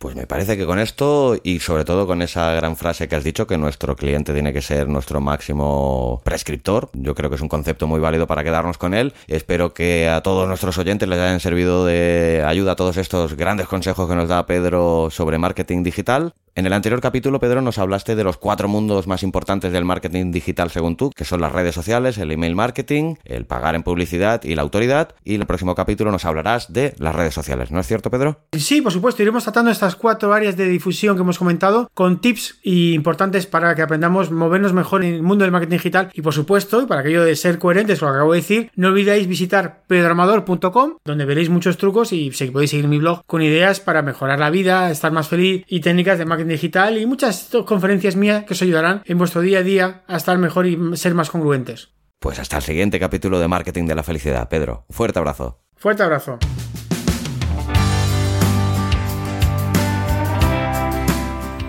Pues 0.00 0.16
me 0.16 0.26
parece 0.26 0.56
que 0.56 0.64
con 0.64 0.78
esto 0.78 1.36
y 1.42 1.60
sobre 1.60 1.84
todo 1.84 2.06
con 2.06 2.22
esa 2.22 2.54
gran 2.54 2.74
frase 2.74 3.06
que 3.06 3.16
has 3.16 3.22
dicho 3.22 3.46
que 3.46 3.58
nuestro 3.58 3.96
cliente 3.96 4.32
tiene 4.32 4.50
que 4.54 4.62
ser 4.62 4.88
nuestro 4.88 5.20
máximo 5.20 6.22
prescriptor, 6.24 6.88
yo 6.94 7.14
creo 7.14 7.28
que 7.28 7.36
es 7.36 7.42
un 7.42 7.50
concepto 7.50 7.86
muy 7.86 8.00
válido 8.00 8.26
para 8.26 8.42
quedarnos 8.42 8.78
con 8.78 8.94
él. 8.94 9.12
Espero 9.26 9.74
que 9.74 10.08
a 10.08 10.22
todos 10.22 10.48
nuestros 10.48 10.78
oyentes 10.78 11.06
les 11.06 11.18
hayan 11.18 11.38
servido 11.38 11.84
de 11.84 12.42
ayuda 12.46 12.72
a 12.72 12.76
todos 12.76 12.96
estos 12.96 13.34
grandes 13.34 13.66
consejos 13.66 14.08
que 14.08 14.16
nos 14.16 14.30
da 14.30 14.46
Pedro 14.46 15.10
sobre 15.10 15.36
marketing 15.36 15.82
digital. 15.82 16.32
En 16.56 16.66
el 16.66 16.72
anterior 16.72 17.00
capítulo, 17.00 17.38
Pedro, 17.38 17.62
nos 17.62 17.78
hablaste 17.78 18.16
de 18.16 18.24
los 18.24 18.36
cuatro 18.36 18.66
mundos 18.66 19.06
más 19.06 19.22
importantes 19.22 19.72
del 19.72 19.84
marketing 19.84 20.32
digital 20.32 20.70
según 20.70 20.96
tú, 20.96 21.10
que 21.14 21.24
son 21.24 21.40
las 21.40 21.52
redes 21.52 21.74
sociales, 21.74 22.18
el 22.18 22.32
email 22.32 22.56
marketing, 22.56 23.14
el 23.24 23.46
pagar 23.46 23.76
en 23.76 23.84
publicidad 23.84 24.42
y 24.42 24.56
la 24.56 24.62
autoridad. 24.62 25.14
Y 25.24 25.36
en 25.36 25.42
el 25.42 25.46
próximo 25.46 25.76
capítulo 25.76 26.10
nos 26.10 26.24
hablarás 26.24 26.72
de 26.72 26.94
las 26.98 27.14
redes 27.14 27.34
sociales, 27.34 27.70
¿no 27.70 27.78
es 27.78 27.86
cierto, 27.86 28.10
Pedro? 28.10 28.40
Sí, 28.52 28.82
por 28.82 28.92
supuesto. 28.92 29.22
Iremos 29.22 29.44
tratando 29.44 29.70
estas 29.70 29.94
cuatro 29.94 30.32
áreas 30.32 30.56
de 30.56 30.66
difusión 30.66 31.16
que 31.16 31.22
hemos 31.22 31.38
comentado 31.38 31.88
con 31.94 32.20
tips 32.20 32.58
importantes 32.64 33.46
para 33.46 33.74
que 33.76 33.82
aprendamos 33.82 34.28
a 34.28 34.32
movernos 34.32 34.72
mejor 34.72 35.04
en 35.04 35.14
el 35.14 35.22
mundo 35.22 35.44
del 35.44 35.52
marketing 35.52 35.76
digital. 35.76 36.10
Y 36.14 36.22
por 36.22 36.34
supuesto, 36.34 36.82
y 36.82 36.86
para 36.86 37.02
aquello 37.02 37.22
de 37.22 37.36
ser 37.36 37.58
coherentes 37.58 38.00
con 38.00 38.08
lo 38.08 38.14
que 38.14 38.18
acabo 38.18 38.32
de 38.32 38.40
decir, 38.40 38.70
no 38.74 38.88
olvidéis 38.88 39.28
visitar 39.28 39.84
pedroamador.com, 39.86 40.96
donde 41.04 41.24
veréis 41.24 41.48
muchos 41.48 41.76
trucos 41.76 42.12
y 42.12 42.30
podéis 42.52 42.70
seguir 42.70 42.88
mi 42.88 42.98
blog 42.98 43.22
con 43.26 43.40
ideas 43.40 43.78
para 43.78 44.02
mejorar 44.02 44.40
la 44.40 44.50
vida, 44.50 44.90
estar 44.90 45.12
más 45.12 45.28
feliz 45.28 45.64
y 45.68 45.80
técnicas 45.80 46.18
de 46.18 46.24
marketing 46.24 46.49
digital 46.50 46.98
y 46.98 47.06
muchas 47.06 47.48
conferencias 47.66 48.16
mías 48.16 48.44
que 48.44 48.54
os 48.54 48.62
ayudarán 48.62 49.02
en 49.06 49.18
vuestro 49.18 49.40
día 49.40 49.60
a 49.60 49.62
día 49.62 50.02
a 50.06 50.16
estar 50.16 50.36
mejor 50.38 50.66
y 50.66 50.78
ser 50.96 51.14
más 51.14 51.30
congruentes. 51.30 51.88
Pues 52.18 52.38
hasta 52.38 52.58
el 52.58 52.62
siguiente 52.62 53.00
capítulo 53.00 53.40
de 53.40 53.48
Marketing 53.48 53.86
de 53.86 53.94
la 53.94 54.02
Felicidad, 54.02 54.48
Pedro. 54.48 54.84
Fuerte 54.90 55.18
abrazo. 55.18 55.62
Fuerte 55.76 56.02
abrazo. 56.02 56.38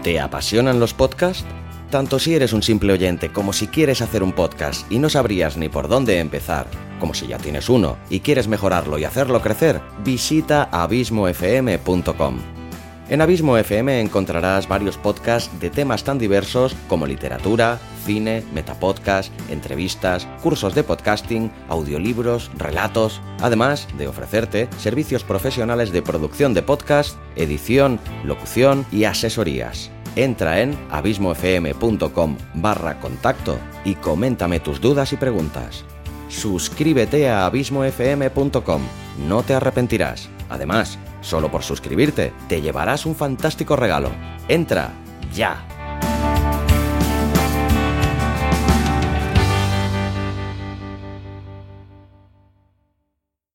¿Te 0.03 0.19
apasionan 0.19 0.79
los 0.79 0.93
podcasts? 0.93 1.45
Tanto 1.91 2.19
si 2.19 2.33
eres 2.33 2.53
un 2.53 2.63
simple 2.63 2.93
oyente 2.93 3.31
como 3.31 3.53
si 3.53 3.67
quieres 3.67 4.01
hacer 4.01 4.23
un 4.23 4.31
podcast 4.31 4.91
y 4.91 4.97
no 4.97 5.09
sabrías 5.09 5.57
ni 5.57 5.69
por 5.69 5.87
dónde 5.87 6.19
empezar, 6.19 6.67
como 6.99 7.13
si 7.13 7.27
ya 7.27 7.37
tienes 7.37 7.69
uno 7.69 7.97
y 8.09 8.21
quieres 8.21 8.47
mejorarlo 8.47 8.97
y 8.97 9.03
hacerlo 9.03 9.41
crecer, 9.41 9.81
visita 10.03 10.63
abismofm.com. 10.71 12.60
En 13.11 13.19
Abismo 13.19 13.57
FM 13.57 13.99
encontrarás 13.99 14.69
varios 14.69 14.97
podcasts 14.97 15.59
de 15.59 15.69
temas 15.69 16.05
tan 16.05 16.17
diversos 16.17 16.77
como 16.87 17.05
literatura, 17.05 17.77
cine, 18.05 18.41
metapodcast, 18.53 19.33
entrevistas, 19.49 20.25
cursos 20.41 20.73
de 20.75 20.85
podcasting, 20.85 21.51
audiolibros, 21.67 22.49
relatos, 22.57 23.19
además 23.41 23.89
de 23.97 24.07
ofrecerte 24.07 24.69
servicios 24.77 25.25
profesionales 25.25 25.91
de 25.91 26.01
producción 26.01 26.53
de 26.53 26.61
podcast, 26.61 27.17
edición, 27.35 27.99
locución 28.23 28.85
y 28.93 29.03
asesorías. 29.03 29.91
Entra 30.15 30.61
en 30.61 30.77
abismofm.com 30.89 32.37
barra 32.53 32.97
contacto 33.01 33.57
y 33.83 33.95
coméntame 33.95 34.61
tus 34.61 34.79
dudas 34.79 35.11
y 35.11 35.17
preguntas. 35.17 35.83
Suscríbete 36.29 37.29
a 37.29 37.45
abismofm.com, 37.45 38.81
no 39.27 39.43
te 39.43 39.53
arrepentirás. 39.53 40.29
Además, 40.49 40.97
Solo 41.21 41.49
por 41.49 41.63
suscribirte 41.63 42.33
te 42.47 42.61
llevarás 42.61 43.05
un 43.05 43.15
fantástico 43.15 43.75
regalo. 43.75 44.11
Entra 44.47 44.91
ya. 45.33 45.70